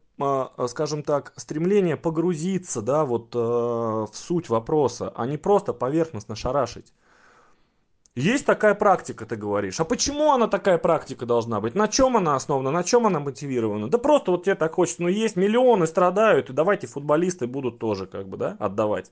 скажем 0.68 1.02
так, 1.02 1.32
стремление 1.36 1.96
погрузиться, 1.96 2.82
да, 2.82 3.04
вот 3.04 3.34
э, 3.34 3.38
в 3.38 4.10
суть 4.12 4.48
вопроса, 4.48 5.12
а 5.14 5.26
не 5.26 5.36
просто 5.36 5.72
поверхностно 5.72 6.36
шарашить. 6.36 6.92
Есть 8.14 8.44
такая 8.44 8.74
практика, 8.74 9.24
ты 9.24 9.36
говоришь. 9.36 9.80
А 9.80 9.84
почему 9.84 10.32
она 10.32 10.46
такая 10.46 10.76
практика 10.76 11.24
должна 11.24 11.60
быть? 11.60 11.74
На 11.74 11.88
чем 11.88 12.16
она 12.18 12.36
основана? 12.36 12.70
На 12.70 12.84
чем 12.84 13.06
она 13.06 13.20
мотивирована? 13.20 13.88
Да 13.88 13.96
просто 13.96 14.32
вот 14.32 14.44
тебе 14.44 14.54
так 14.54 14.74
хочется. 14.74 15.02
Ну 15.02 15.08
есть 15.08 15.36
миллионы 15.36 15.86
страдают, 15.86 16.50
и 16.50 16.52
давайте 16.52 16.86
футболисты 16.86 17.46
будут 17.46 17.78
тоже 17.78 18.06
как 18.06 18.28
бы, 18.28 18.36
да, 18.36 18.56
отдавать. 18.58 19.10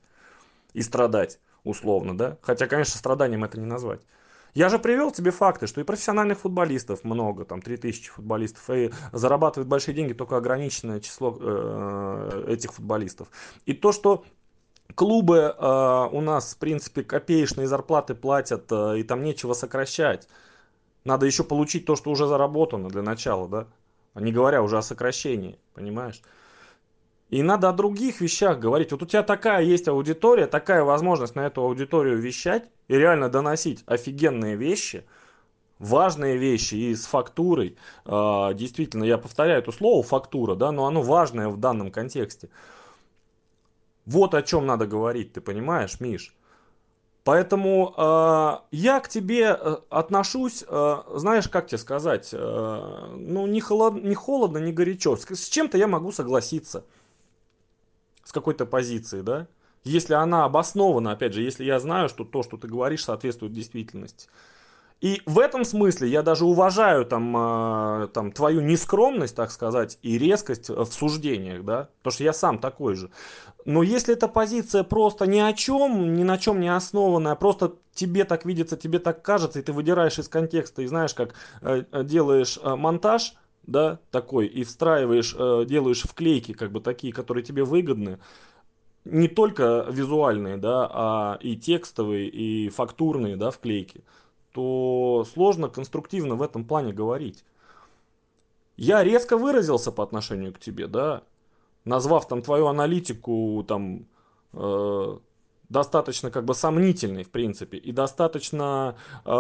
И 0.75 0.83
страдать, 0.83 1.41
условно, 1.65 2.17
да. 2.17 2.37
Хотя, 2.43 2.67
конечно, 2.67 2.99
страданием 2.99 3.43
это 3.43 3.59
не 3.59 3.67
назвать. 3.67 4.03
Я 4.55 4.69
же 4.69 4.79
привел 4.79 5.11
тебе 5.11 5.31
факты, 5.31 5.67
что 5.67 5.81
и 5.81 5.85
профессиональных 5.85 6.41
футболистов 6.41 7.05
много, 7.05 7.45
там 7.45 7.63
3000 7.63 8.11
футболистов, 8.11 8.69
и 8.71 8.91
зарабатывает 9.13 9.69
большие 9.69 9.95
деньги 9.95 10.13
только 10.13 10.37
ограниченное 10.37 11.01
число 11.01 11.37
э, 11.41 12.45
этих 12.49 12.73
футболистов. 12.73 13.29
И 13.67 13.73
то, 13.73 13.93
что 13.93 14.25
клубы 14.95 15.55
э, 15.57 16.09
у 16.13 16.21
нас, 16.21 16.55
в 16.55 16.59
принципе, 16.59 17.03
копеечные 17.03 17.67
зарплаты 17.67 18.15
платят, 18.15 18.71
э, 18.71 19.01
и 19.01 19.03
там 19.03 19.23
нечего 19.23 19.53
сокращать. 19.53 20.29
Надо 21.05 21.27
еще 21.27 21.45
получить 21.45 21.87
то, 21.87 21.97
что 21.97 22.11
уже 22.11 22.27
заработано 22.27 22.89
для 22.89 23.03
начала, 23.03 23.49
да? 23.49 23.67
А 24.15 24.21
не 24.21 24.33
говоря 24.33 24.63
уже 24.63 24.77
о 24.77 24.83
сокращении, 24.83 25.59
понимаешь? 25.75 26.21
И 27.31 27.43
надо 27.43 27.69
о 27.69 27.73
других 27.73 28.21
вещах 28.21 28.59
говорить. 28.59 28.91
Вот 28.91 29.03
у 29.03 29.07
тебя 29.07 29.23
такая 29.23 29.63
есть 29.63 29.87
аудитория, 29.87 30.49
такая 30.49 30.83
возможность 30.83 31.37
на 31.37 31.47
эту 31.47 31.63
аудиторию 31.63 32.19
вещать 32.19 32.65
и 32.89 32.97
реально 32.97 33.29
доносить 33.29 33.85
офигенные 33.87 34.57
вещи, 34.57 35.05
важные 35.79 36.37
вещи 36.37 36.75
и 36.75 36.95
с 36.95 37.07
фактурой. 37.07 37.77
Э, 38.05 38.51
действительно, 38.55 39.05
я 39.05 39.17
повторяю 39.17 39.61
это 39.61 39.71
слово 39.71 40.03
фактура, 40.03 40.57
да, 40.57 40.73
но 40.73 40.87
оно 40.87 41.03
важное 41.03 41.49
в 41.49 41.57
данном 41.57 41.93
контексте. 41.93 42.49
Вот 44.07 44.35
о 44.35 44.43
чем 44.43 44.67
надо 44.67 44.87
говорить, 44.87 45.33
ты 45.33 45.41
понимаешь, 45.41 46.01
Миш? 46.01 46.35
Поэтому 47.23 47.95
э, 47.97 48.57
я 48.73 48.99
к 48.99 49.09
тебе 49.09 49.57
э, 49.57 49.77
отношусь, 49.89 50.65
э, 50.67 50.97
знаешь, 51.15 51.49
как 51.49 51.69
тебе 51.69 51.79
сказать, 51.79 52.31
э, 52.33 53.07
ну 53.19 53.47
не, 53.47 53.61
холод, 53.61 54.03
не 54.03 54.17
холодно, 54.17 54.59
не 54.59 54.73
горячо. 54.73 55.17
С, 55.17 55.27
с 55.27 55.49
чем-то 55.49 55.79
я 55.79 55.87
могу 55.87 56.11
согласиться, 56.11 56.85
с 58.31 58.33
какой-то 58.33 58.65
позиции, 58.65 59.23
да? 59.23 59.49
Если 59.83 60.15
она 60.15 60.45
обоснована, 60.45 61.11
опять 61.11 61.33
же, 61.33 61.43
если 61.43 61.65
я 61.65 61.81
знаю, 61.81 62.09
что 62.09 62.25
то, 62.25 62.45
что 62.45 62.57
ты 62.57 62.69
говоришь, 62.69 63.03
соответствует 63.03 63.53
действительности. 63.53 64.29
И 65.01 65.21
в 65.27 65.41
этом 65.41 65.65
смысле 65.65 66.09
я 66.09 66.23
даже 66.23 66.45
уважаю 66.45 67.05
там, 67.07 67.35
э, 67.37 68.09
там 68.15 68.31
твою 68.31 68.61
нескромность, 68.61 69.35
так 69.35 69.51
сказать, 69.51 69.99
и 70.03 70.17
резкость 70.17 70.69
в 70.69 70.93
суждениях, 70.93 71.65
да, 71.65 71.89
потому 71.99 72.13
что 72.13 72.23
я 72.23 72.33
сам 72.33 72.61
такой 72.61 72.95
же. 72.95 73.11
Но 73.65 73.83
если 73.83 74.15
эта 74.15 74.29
позиция 74.29 74.85
просто 74.85 75.27
ни 75.27 75.41
о 75.41 75.53
чем, 75.53 76.15
ни 76.15 76.23
на 76.23 76.39
чем 76.39 76.61
не 76.61 76.69
основанная, 76.69 77.35
просто 77.35 77.75
тебе 77.93 78.25
так 78.25 78.45
видится, 78.45 78.77
тебе 78.77 79.01
так 79.01 79.23
кажется, 79.23 79.59
и 79.59 79.63
ты 79.63 79.73
выдираешь 79.73 80.21
из 80.21 80.29
контекста, 80.29 80.83
и 80.83 80.87
знаешь, 80.87 81.15
как 81.15 81.35
э, 81.63 81.83
делаешь 82.05 82.61
э, 82.63 82.77
монтаж, 82.77 83.35
да, 83.67 83.99
такой, 84.11 84.47
и 84.47 84.65
встраиваешь, 84.65 85.35
э, 85.39 85.65
делаешь 85.67 86.03
вклейки, 86.03 86.53
как 86.53 86.73
бы 86.73 86.81
такие, 86.81 87.13
которые 87.13 87.45
тебе 87.45 87.65
выгодны, 87.65 88.19
не 89.05 89.29
только 89.29 89.87
визуальные, 89.91 90.57
да, 90.57 90.89
а 90.93 91.39
и 91.41 91.57
текстовые, 91.57 92.29
и 92.29 92.69
фактурные, 92.69 93.37
да, 93.37 93.51
вклейки 93.51 94.03
то 94.53 95.27
сложно 95.33 95.69
конструктивно 95.69 96.35
в 96.35 96.43
этом 96.43 96.65
плане 96.65 96.93
говорить. 96.93 97.45
Я 98.77 99.05
резко 99.05 99.37
выразился 99.37 99.93
по 99.93 100.03
отношению 100.03 100.53
к 100.53 100.59
тебе, 100.59 100.87
да, 100.87 101.23
назвав 101.85 102.27
там 102.27 102.43
твою 102.43 102.67
аналитику 102.67 103.65
там 103.67 104.07
э, 104.53 105.19
достаточно 105.71 106.31
как 106.31 106.45
бы 106.45 106.55
сомнительной 106.55 107.23
в 107.23 107.31
принципе 107.31 107.79
и 107.79 107.93
достаточно 107.93 108.97
э, 109.25 109.31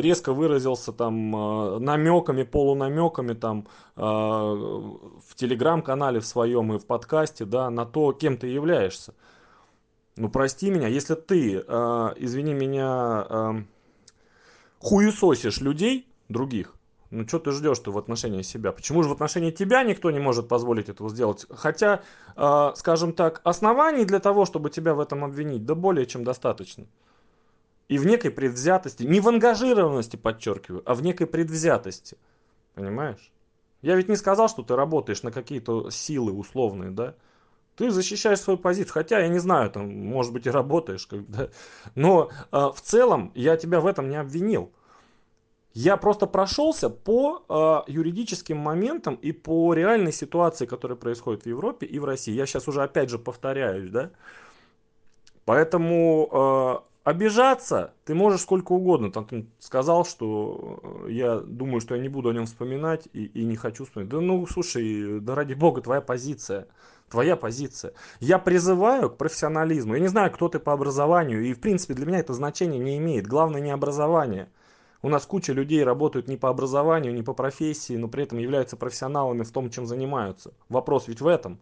резко 0.00 0.32
выразился 0.32 0.92
там 0.92 1.34
э, 1.34 1.78
намеками, 1.80 2.44
полунамеками 2.44 3.32
там 3.32 3.66
э, 3.96 4.00
в 4.00 5.34
телеграм-канале 5.34 6.20
в 6.20 6.26
своем 6.26 6.74
и 6.74 6.78
в 6.78 6.86
подкасте, 6.86 7.46
да, 7.46 7.70
на 7.70 7.86
то, 7.86 8.12
кем 8.12 8.36
ты 8.36 8.46
являешься. 8.48 9.14
Ну 10.16 10.28
прости 10.28 10.70
меня, 10.70 10.88
если 10.88 11.14
ты, 11.14 11.64
э, 11.66 12.08
извини 12.16 12.52
меня, 12.52 13.26
э, 13.28 13.52
хуесосишь 14.78 15.60
людей 15.60 16.06
других, 16.28 16.74
ну 17.10 17.26
что 17.26 17.38
ты 17.38 17.52
ждешь-то 17.52 17.90
в 17.90 17.98
отношении 17.98 18.42
себя? 18.42 18.72
Почему 18.72 19.02
же 19.02 19.08
в 19.08 19.12
отношении 19.12 19.50
тебя 19.50 19.82
никто 19.82 20.10
не 20.10 20.18
может 20.18 20.46
позволить 20.46 20.88
этого 20.88 21.08
сделать? 21.08 21.46
Хотя, 21.50 22.02
э, 22.36 22.72
скажем 22.76 23.12
так, 23.12 23.40
оснований 23.44 24.04
для 24.04 24.18
того, 24.18 24.44
чтобы 24.44 24.68
тебя 24.68 24.94
в 24.94 25.00
этом 25.00 25.24
обвинить, 25.24 25.64
да 25.64 25.74
более 25.74 26.04
чем 26.06 26.22
достаточно. 26.24 26.86
И 27.88 27.96
в 27.96 28.04
некой 28.04 28.30
предвзятости, 28.30 29.04
не 29.04 29.20
в 29.20 29.28
ангажированности, 29.28 30.16
подчеркиваю, 30.16 30.82
а 30.84 30.94
в 30.94 31.02
некой 31.02 31.26
предвзятости. 31.26 32.18
Понимаешь? 32.74 33.32
Я 33.80 33.96
ведь 33.96 34.08
не 34.08 34.16
сказал, 34.16 34.48
что 34.48 34.62
ты 34.62 34.76
работаешь 34.76 35.22
на 35.22 35.32
какие-то 35.32 35.90
силы 35.90 36.32
условные, 36.32 36.90
да? 36.90 37.14
Ты 37.76 37.90
защищаешь 37.90 38.40
свою 38.40 38.58
позицию, 38.58 38.92
хотя 38.92 39.20
я 39.20 39.28
не 39.28 39.38
знаю, 39.38 39.70
там, 39.70 39.88
может 39.88 40.32
быть 40.32 40.46
и 40.46 40.50
работаешь, 40.50 41.06
когда, 41.06 41.48
но 41.94 42.28
э, 42.50 42.56
в 42.74 42.80
целом 42.82 43.30
я 43.34 43.56
тебя 43.56 43.80
в 43.80 43.86
этом 43.86 44.10
не 44.10 44.16
обвинил. 44.16 44.72
Я 45.74 45.96
просто 45.96 46.26
прошелся 46.26 46.90
по 46.90 47.44
э, 47.48 47.90
юридическим 47.92 48.56
моментам 48.56 49.14
и 49.16 49.32
по 49.32 49.74
реальной 49.74 50.12
ситуации, 50.12 50.66
которая 50.66 50.96
происходит 50.96 51.42
в 51.42 51.46
Европе 51.46 51.86
и 51.86 51.98
в 51.98 52.04
России. 52.04 52.32
Я 52.32 52.46
сейчас 52.46 52.68
уже 52.68 52.82
опять 52.82 53.10
же 53.10 53.18
повторяюсь, 53.18 53.90
да. 53.90 54.10
Поэтому 55.44 56.28
э, 56.30 56.88
обижаться 57.08 57.94
ты 58.04 58.14
можешь 58.14 58.40
сколько 58.40 58.72
угодно. 58.72 59.12
Там 59.12 59.26
ты 59.26 59.46
сказал, 59.60 60.04
что 60.04 60.80
э, 61.06 61.12
я 61.12 61.36
думаю, 61.38 61.80
что 61.80 61.94
я 61.94 62.02
не 62.02 62.08
буду 62.08 62.30
о 62.30 62.34
нем 62.34 62.46
вспоминать 62.46 63.08
и, 63.12 63.26
и 63.26 63.44
не 63.44 63.56
хочу 63.56 63.84
вспоминать. 63.84 64.10
Да 64.10 64.20
ну, 64.20 64.46
слушай, 64.46 65.20
да 65.20 65.34
ради 65.34 65.54
бога, 65.54 65.80
твоя 65.80 66.00
позиция. 66.00 66.66
Твоя 67.08 67.36
позиция. 67.36 67.94
Я 68.20 68.38
призываю 68.38 69.08
к 69.08 69.16
профессионализму. 69.16 69.94
Я 69.94 70.00
не 70.00 70.08
знаю, 70.08 70.30
кто 70.30 70.48
ты 70.48 70.58
по 70.58 70.72
образованию. 70.72 71.44
И, 71.44 71.54
в 71.54 71.60
принципе, 71.60 71.94
для 71.94 72.04
меня 72.04 72.18
это 72.18 72.34
значение 72.34 72.78
не 72.78 72.98
имеет. 72.98 73.26
Главное 73.26 73.62
не 73.62 73.70
образование. 73.70 74.50
У 75.00 75.08
нас 75.08 75.26
куча 75.26 75.52
людей 75.52 75.84
работают 75.84 76.26
не 76.26 76.36
по 76.36 76.48
образованию, 76.48 77.14
не 77.14 77.22
по 77.22 77.32
профессии, 77.32 77.96
но 77.96 78.08
при 78.08 78.24
этом 78.24 78.38
являются 78.38 78.76
профессионалами 78.76 79.44
в 79.44 79.52
том, 79.52 79.70
чем 79.70 79.86
занимаются. 79.86 80.52
Вопрос 80.68 81.06
ведь 81.06 81.20
в 81.20 81.26
этом. 81.26 81.58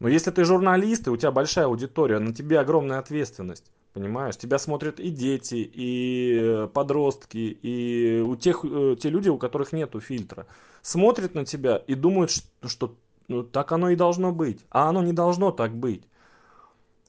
Но 0.00 0.08
если 0.08 0.30
ты 0.30 0.44
журналист, 0.44 1.06
и 1.06 1.10
у 1.10 1.16
тебя 1.16 1.30
большая 1.30 1.66
аудитория, 1.66 2.18
на 2.18 2.34
тебе 2.34 2.58
огромная 2.58 2.98
ответственность. 2.98 3.70
Понимаешь, 3.92 4.36
тебя 4.36 4.58
смотрят 4.58 5.00
и 5.00 5.10
дети, 5.10 5.68
и 5.72 6.68
подростки, 6.72 7.58
и 7.62 8.20
у 8.20 8.36
тех, 8.36 8.64
э, 8.64 8.96
те 9.00 9.08
люди, 9.08 9.28
у 9.28 9.38
которых 9.38 9.72
нету 9.72 9.98
фильтра. 10.00 10.46
Смотрят 10.82 11.34
на 11.34 11.44
тебя 11.44 11.76
и 11.78 11.94
думают, 11.94 12.30
что, 12.30 12.68
что 12.68 12.94
ну, 13.28 13.42
так 13.42 13.72
оно 13.72 13.90
и 13.90 13.96
должно 13.96 14.32
быть. 14.32 14.60
А 14.70 14.88
оно 14.88 15.02
не 15.02 15.12
должно 15.12 15.50
так 15.50 15.74
быть. 15.74 16.02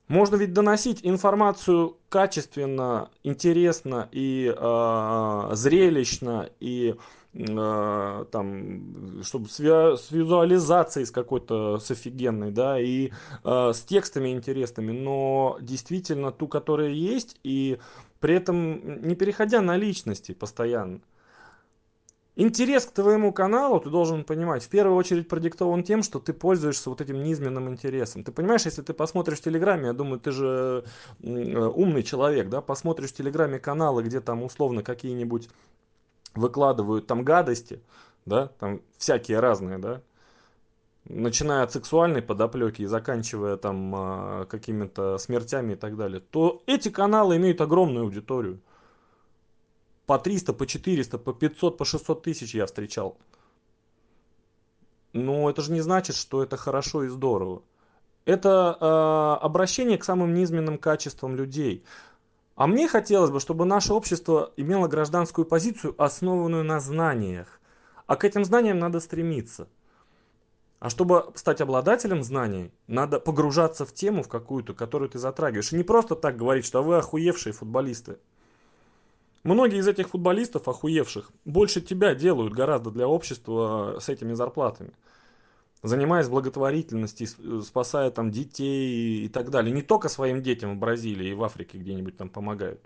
Можно 0.09 0.37
ведь 0.37 0.53
доносить 0.53 1.01
информацию 1.03 1.95
качественно, 2.09 3.11
интересно 3.21 4.09
и 4.11 4.51
э, 4.51 5.49
зрелищно, 5.53 6.49
и 6.59 6.95
э, 7.35 8.25
там, 8.31 9.21
чтобы 9.23 9.49
с, 9.49 9.59
визуализацией 10.09 11.05
с 11.05 11.11
какой-то, 11.11 11.77
с 11.77 11.91
офигенной, 11.91 12.49
да, 12.49 12.79
и 12.79 13.11
э, 13.43 13.71
с 13.71 13.81
текстами 13.81 14.29
интересными, 14.29 14.93
но 14.93 15.59
действительно 15.61 16.31
ту, 16.31 16.47
которая 16.47 16.89
есть, 16.89 17.39
и 17.43 17.77
при 18.19 18.33
этом 18.33 19.07
не 19.07 19.13
переходя 19.13 19.61
на 19.61 19.77
личности 19.77 20.31
постоянно. 20.31 21.01
Интерес 22.41 22.85
к 22.85 22.91
твоему 22.91 23.33
каналу, 23.33 23.81
ты 23.81 23.89
должен 23.89 24.23
понимать, 24.23 24.63
в 24.63 24.69
первую 24.69 24.95
очередь 24.95 25.27
продиктован 25.27 25.83
тем, 25.83 26.03
что 26.03 26.19
ты 26.19 26.31
пользуешься 26.31 26.89
вот 26.89 27.01
этим 27.01 27.21
низменным 27.21 27.67
интересом. 27.67 28.23
Ты 28.23 28.31
понимаешь, 28.31 28.61
если 28.63 28.81
ты 28.81 28.93
посмотришь 28.93 29.39
в 29.39 29.41
Телеграме, 29.41 29.87
я 29.87 29.93
думаю, 29.93 30.21
ты 30.21 30.31
же 30.31 30.85
умный 31.21 32.01
человек, 32.01 32.47
да, 32.47 32.61
посмотришь 32.61 33.09
в 33.09 33.15
Телеграме 33.15 33.59
каналы, 33.59 34.03
где 34.03 34.21
там 34.21 34.41
условно 34.41 34.83
какие-нибудь 34.83 35.49
выкладывают 36.33 37.07
там 37.07 37.25
гадости, 37.25 37.81
да, 38.25 38.47
там 38.57 38.79
всякие 38.97 39.41
разные, 39.41 39.77
да, 39.77 40.01
начиная 41.03 41.63
от 41.63 41.73
сексуальной 41.73 42.21
подоплеки 42.21 42.83
и 42.83 42.85
заканчивая 42.85 43.57
там 43.57 43.93
а, 43.93 44.45
какими-то 44.45 45.17
смертями 45.17 45.73
и 45.73 45.75
так 45.75 45.97
далее, 45.97 46.21
то 46.21 46.63
эти 46.67 46.87
каналы 46.87 47.35
имеют 47.35 47.59
огромную 47.59 48.05
аудиторию 48.05 48.61
по 50.09 50.17
300, 50.17 50.53
по 50.53 50.65
400, 50.65 51.19
по 51.19 51.33
500, 51.33 51.77
по 51.77 51.85
600 51.85 52.23
тысяч 52.23 52.55
я 52.55 52.65
встречал. 52.65 53.15
Но 55.13 55.47
это 55.47 55.61
же 55.61 55.71
не 55.71 55.81
значит, 55.81 56.15
что 56.15 56.41
это 56.41 56.57
хорошо 56.57 57.03
и 57.03 57.09
здорово. 57.09 57.61
Это 58.25 58.75
э, 58.81 59.45
обращение 59.45 59.99
к 59.99 60.03
самым 60.03 60.33
низменным 60.33 60.79
качествам 60.79 61.35
людей. 61.35 61.83
А 62.55 62.65
мне 62.65 62.87
хотелось 62.87 63.29
бы, 63.29 63.39
чтобы 63.39 63.65
наше 63.65 63.93
общество 63.93 64.51
имело 64.57 64.87
гражданскую 64.87 65.45
позицию, 65.45 65.93
основанную 65.99 66.63
на 66.63 66.79
знаниях. 66.79 67.61
А 68.07 68.15
к 68.15 68.23
этим 68.23 68.43
знаниям 68.43 68.79
надо 68.79 69.01
стремиться. 69.01 69.67
А 70.79 70.89
чтобы 70.89 71.31
стать 71.35 71.61
обладателем 71.61 72.23
знаний, 72.23 72.71
надо 72.87 73.19
погружаться 73.19 73.85
в 73.85 73.93
тему 73.93 74.23
в 74.23 74.27
какую-то, 74.27 74.73
которую 74.73 75.09
ты 75.09 75.19
затрагиваешь. 75.19 75.71
И 75.71 75.75
не 75.75 75.83
просто 75.83 76.15
так 76.15 76.35
говорить, 76.35 76.65
что 76.65 76.81
вы 76.81 76.97
охуевшие 76.97 77.53
футболисты. 77.53 78.17
Многие 79.43 79.79
из 79.79 79.87
этих 79.87 80.09
футболистов, 80.09 80.67
охуевших, 80.67 81.31
больше 81.45 81.81
тебя 81.81 82.13
делают 82.13 82.53
гораздо 82.53 82.91
для 82.91 83.07
общества 83.07 83.97
с 83.99 84.09
этими 84.09 84.33
зарплатами. 84.33 84.91
Занимаясь 85.81 86.27
благотворительностью, 86.27 87.61
спасая 87.61 88.11
там 88.11 88.31
детей 88.31 89.25
и 89.25 89.29
так 89.29 89.49
далее. 89.49 89.73
Не 89.73 89.81
только 89.81 90.09
своим 90.09 90.41
детям 90.41 90.75
в 90.75 90.79
Бразилии 90.79 91.29
и 91.29 91.33
в 91.33 91.43
Африке 91.43 91.77
где-нибудь 91.77 92.17
там 92.17 92.29
помогают. 92.29 92.81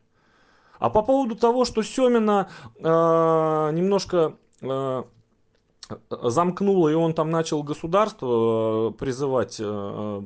А 0.78 0.90
по 0.92 1.02
поводу 1.02 1.36
того, 1.36 1.66
что 1.66 1.82
Семина 1.82 2.50
э, 2.76 2.82
немножко 2.84 4.38
э, 4.62 5.04
замкнуло, 6.10 6.90
и 6.90 6.94
он 6.94 7.14
там 7.14 7.30
начал 7.30 7.64
государство 7.64 8.90
э, 8.90 8.94
призывать 8.94 9.58
э, 9.60 10.22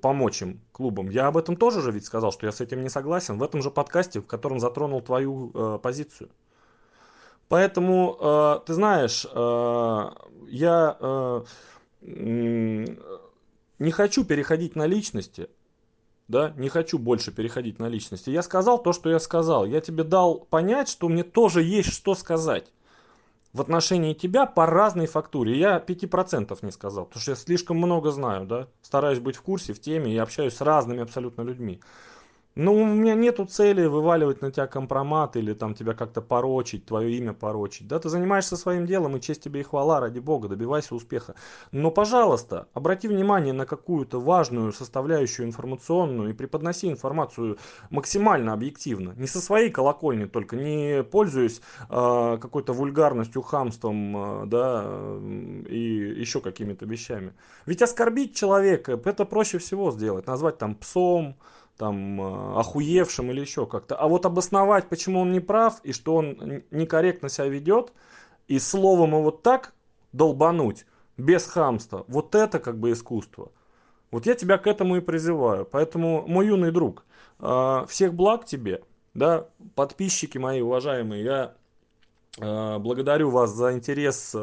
помочь 0.00 0.42
им, 0.42 0.60
клубам. 0.72 1.10
Я 1.10 1.26
об 1.26 1.36
этом 1.36 1.56
тоже 1.56 1.82
же 1.82 1.90
ведь 1.90 2.04
сказал, 2.04 2.32
что 2.32 2.46
я 2.46 2.52
с 2.52 2.60
этим 2.60 2.82
не 2.82 2.88
согласен. 2.88 3.38
В 3.38 3.42
этом 3.42 3.62
же 3.62 3.70
подкасте, 3.70 4.20
в 4.20 4.26
котором 4.26 4.60
затронул 4.60 5.00
твою 5.00 5.50
э, 5.52 5.78
позицию. 5.82 6.30
Поэтому, 7.48 8.62
ты 8.64 8.72
знаешь, 8.72 9.26
я 9.30 10.14
не 12.00 13.90
хочу 13.90 14.24
переходить 14.24 14.74
на 14.74 14.86
личности, 14.86 15.50
да, 16.28 16.54
не 16.56 16.70
хочу 16.70 16.98
больше 16.98 17.30
переходить 17.30 17.78
на 17.78 17.88
личности. 17.88 18.30
Я 18.30 18.42
сказал 18.42 18.82
то, 18.82 18.94
что 18.94 19.10
я 19.10 19.18
сказал. 19.18 19.66
Я 19.66 19.82
тебе 19.82 20.02
дал 20.02 20.38
понять, 20.38 20.88
что 20.88 21.10
мне 21.10 21.24
тоже 21.24 21.62
есть 21.62 21.92
что 21.92 22.14
сказать 22.14 22.72
в 23.52 23.60
отношении 23.60 24.14
тебя 24.14 24.46
по 24.46 24.66
разной 24.66 25.06
фактуре. 25.06 25.58
Я 25.58 25.78
5% 25.78 26.58
не 26.62 26.70
сказал, 26.70 27.04
потому 27.06 27.20
что 27.20 27.32
я 27.32 27.36
слишком 27.36 27.76
много 27.76 28.10
знаю, 28.10 28.46
да, 28.46 28.68
стараюсь 28.80 29.18
быть 29.18 29.36
в 29.36 29.42
курсе, 29.42 29.74
в 29.74 29.80
теме 29.80 30.12
и 30.12 30.18
общаюсь 30.18 30.54
с 30.54 30.60
разными 30.60 31.02
абсолютно 31.02 31.42
людьми. 31.42 31.80
Ну, 32.54 32.74
у 32.74 32.84
меня 32.84 33.14
нету 33.14 33.46
цели 33.46 33.86
вываливать 33.86 34.42
на 34.42 34.50
тебя 34.50 34.66
компромат 34.66 35.36
или 35.36 35.54
там 35.54 35.74
тебя 35.74 35.94
как-то 35.94 36.20
порочить, 36.20 36.84
твое 36.84 37.16
имя 37.16 37.32
порочить. 37.32 37.88
Да, 37.88 37.98
ты 37.98 38.10
занимаешься 38.10 38.58
своим 38.58 38.84
делом, 38.84 39.16
и 39.16 39.22
честь 39.22 39.42
тебе 39.42 39.60
и 39.60 39.62
хвала, 39.62 40.00
ради 40.00 40.18
бога, 40.18 40.48
добивайся 40.48 40.94
успеха. 40.94 41.34
Но, 41.70 41.90
пожалуйста, 41.90 42.68
обрати 42.74 43.08
внимание 43.08 43.54
на 43.54 43.64
какую-то 43.64 44.20
важную 44.20 44.72
составляющую 44.74 45.46
информационную 45.46 46.30
и 46.30 46.34
преподноси 46.34 46.90
информацию 46.90 47.56
максимально 47.88 48.52
объективно. 48.52 49.14
Не 49.16 49.26
со 49.26 49.40
своей 49.40 49.70
колокольни 49.70 50.26
только, 50.26 50.56
не 50.56 51.02
пользуясь 51.04 51.62
э, 51.88 52.38
какой-то 52.38 52.74
вульгарностью, 52.74 53.40
хамством, 53.40 54.42
э, 54.42 54.46
да, 54.46 55.18
и 55.70 56.16
еще 56.18 56.42
какими-то 56.42 56.84
вещами. 56.84 57.32
Ведь 57.64 57.80
оскорбить 57.80 58.36
человека, 58.36 59.00
это 59.02 59.24
проще 59.24 59.56
всего 59.56 59.90
сделать, 59.90 60.26
назвать 60.26 60.58
там 60.58 60.74
псом, 60.74 61.36
там 61.76 62.20
э, 62.20 62.58
охуевшим 62.58 63.30
или 63.30 63.40
еще 63.40 63.66
как-то. 63.66 63.96
А 63.96 64.06
вот 64.08 64.26
обосновать, 64.26 64.88
почему 64.88 65.20
он 65.20 65.32
не 65.32 65.40
прав 65.40 65.80
и 65.82 65.92
что 65.92 66.16
он 66.16 66.62
некорректно 66.70 67.28
себя 67.28 67.48
ведет, 67.48 67.92
и 68.48 68.58
словом 68.58 69.10
его 69.10 69.30
так 69.30 69.74
долбануть, 70.12 70.86
без 71.16 71.46
хамства, 71.46 72.04
вот 72.08 72.34
это 72.34 72.58
как 72.58 72.78
бы 72.78 72.92
искусство. 72.92 73.52
Вот 74.10 74.26
я 74.26 74.34
тебя 74.34 74.58
к 74.58 74.66
этому 74.66 74.96
и 74.96 75.00
призываю. 75.00 75.64
Поэтому, 75.64 76.24
мой 76.26 76.46
юный 76.46 76.70
друг, 76.70 77.04
э, 77.38 77.84
всех 77.88 78.14
благ 78.14 78.44
тебе, 78.44 78.82
да, 79.14 79.48
подписчики 79.74 80.38
мои 80.38 80.60
уважаемые, 80.60 81.24
я 81.24 81.54
благодарю 82.38 83.30
вас 83.30 83.50
за 83.50 83.74
интерес 83.74 84.34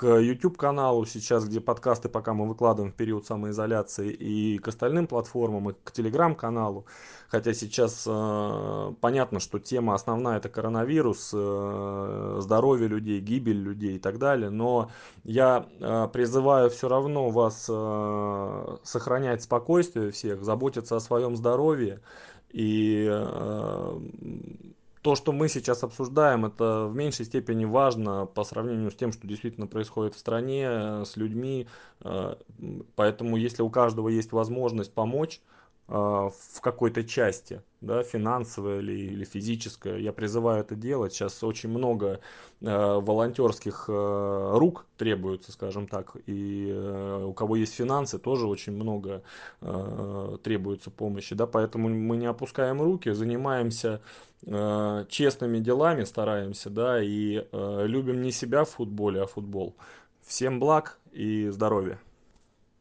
к 0.00 0.06
YouTube 0.06 0.56
каналу 0.56 1.04
сейчас, 1.04 1.46
где 1.46 1.60
подкасты 1.60 2.08
пока 2.08 2.32
мы 2.32 2.48
выкладываем 2.48 2.90
в 2.90 2.96
период 2.96 3.26
самоизоляции, 3.26 4.10
и 4.10 4.58
к 4.58 4.68
остальным 4.68 5.06
платформам, 5.06 5.70
и 5.70 5.74
к 5.74 5.92
Telegram 5.92 6.34
каналу. 6.34 6.86
Хотя 7.28 7.52
сейчас 7.52 8.04
э, 8.08 8.92
понятно, 9.00 9.40
что 9.40 9.58
тема 9.58 9.94
основная 9.94 10.38
это 10.38 10.48
коронавирус, 10.48 11.32
э, 11.34 12.38
здоровье 12.40 12.88
людей, 12.88 13.20
гибель 13.20 13.58
людей 13.58 13.96
и 13.96 13.98
так 13.98 14.18
далее. 14.18 14.48
Но 14.48 14.90
я 15.22 15.66
э, 15.78 16.08
призываю 16.12 16.70
все 16.70 16.88
равно 16.88 17.28
вас 17.28 17.66
э, 17.68 18.76
сохранять 18.82 19.42
спокойствие 19.42 20.10
всех, 20.10 20.42
заботиться 20.42 20.96
о 20.96 21.00
своем 21.00 21.36
здоровье 21.36 22.00
и 22.50 23.06
э, 23.08 24.00
то, 25.02 25.14
что 25.14 25.32
мы 25.32 25.48
сейчас 25.48 25.82
обсуждаем, 25.82 26.44
это 26.44 26.86
в 26.86 26.94
меньшей 26.94 27.24
степени 27.24 27.64
важно 27.64 28.26
по 28.26 28.44
сравнению 28.44 28.90
с 28.90 28.94
тем, 28.94 29.12
что 29.12 29.26
действительно 29.26 29.66
происходит 29.66 30.14
в 30.14 30.18
стране, 30.18 30.66
э, 30.68 31.04
с 31.06 31.16
людьми. 31.16 31.66
Э, 32.00 32.36
поэтому, 32.96 33.36
если 33.36 33.62
у 33.62 33.70
каждого 33.70 34.08
есть 34.08 34.32
возможность 34.32 34.92
помочь 34.92 35.40
э, 35.88 35.92
в 35.92 36.60
какой-то 36.60 37.04
части, 37.04 37.62
да, 37.80 38.02
финансовая 38.02 38.80
или, 38.80 38.92
или 38.92 39.24
физическая, 39.24 39.98
я 39.98 40.12
призываю 40.12 40.60
это 40.60 40.74
делать. 40.74 41.12
Сейчас 41.12 41.42
очень 41.42 41.70
много 41.70 42.20
волонтерских 42.60 43.86
рук 43.88 44.84
требуется, 44.98 45.50
скажем 45.50 45.86
так, 45.88 46.14
и 46.26 46.70
у 47.24 47.32
кого 47.32 47.56
есть 47.56 47.74
финансы, 47.74 48.18
тоже 48.18 48.46
очень 48.46 48.74
много 48.74 49.22
требуется 50.42 50.90
помощи, 50.90 51.34
да, 51.34 51.46
поэтому 51.46 51.88
мы 51.88 52.18
не 52.18 52.26
опускаем 52.26 52.82
руки, 52.82 53.12
занимаемся 53.12 54.02
э, 54.46 55.04
честными 55.08 55.58
делами 55.58 56.04
стараемся, 56.04 56.70
да, 56.70 57.02
и 57.02 57.46
э, 57.50 57.86
любим 57.86 58.22
не 58.22 58.32
себя 58.32 58.64
в 58.64 58.70
футболе, 58.70 59.22
а 59.22 59.26
футбол. 59.26 59.74
Всем 60.26 60.60
благ 60.60 60.98
и 61.12 61.48
здоровья! 61.48 61.98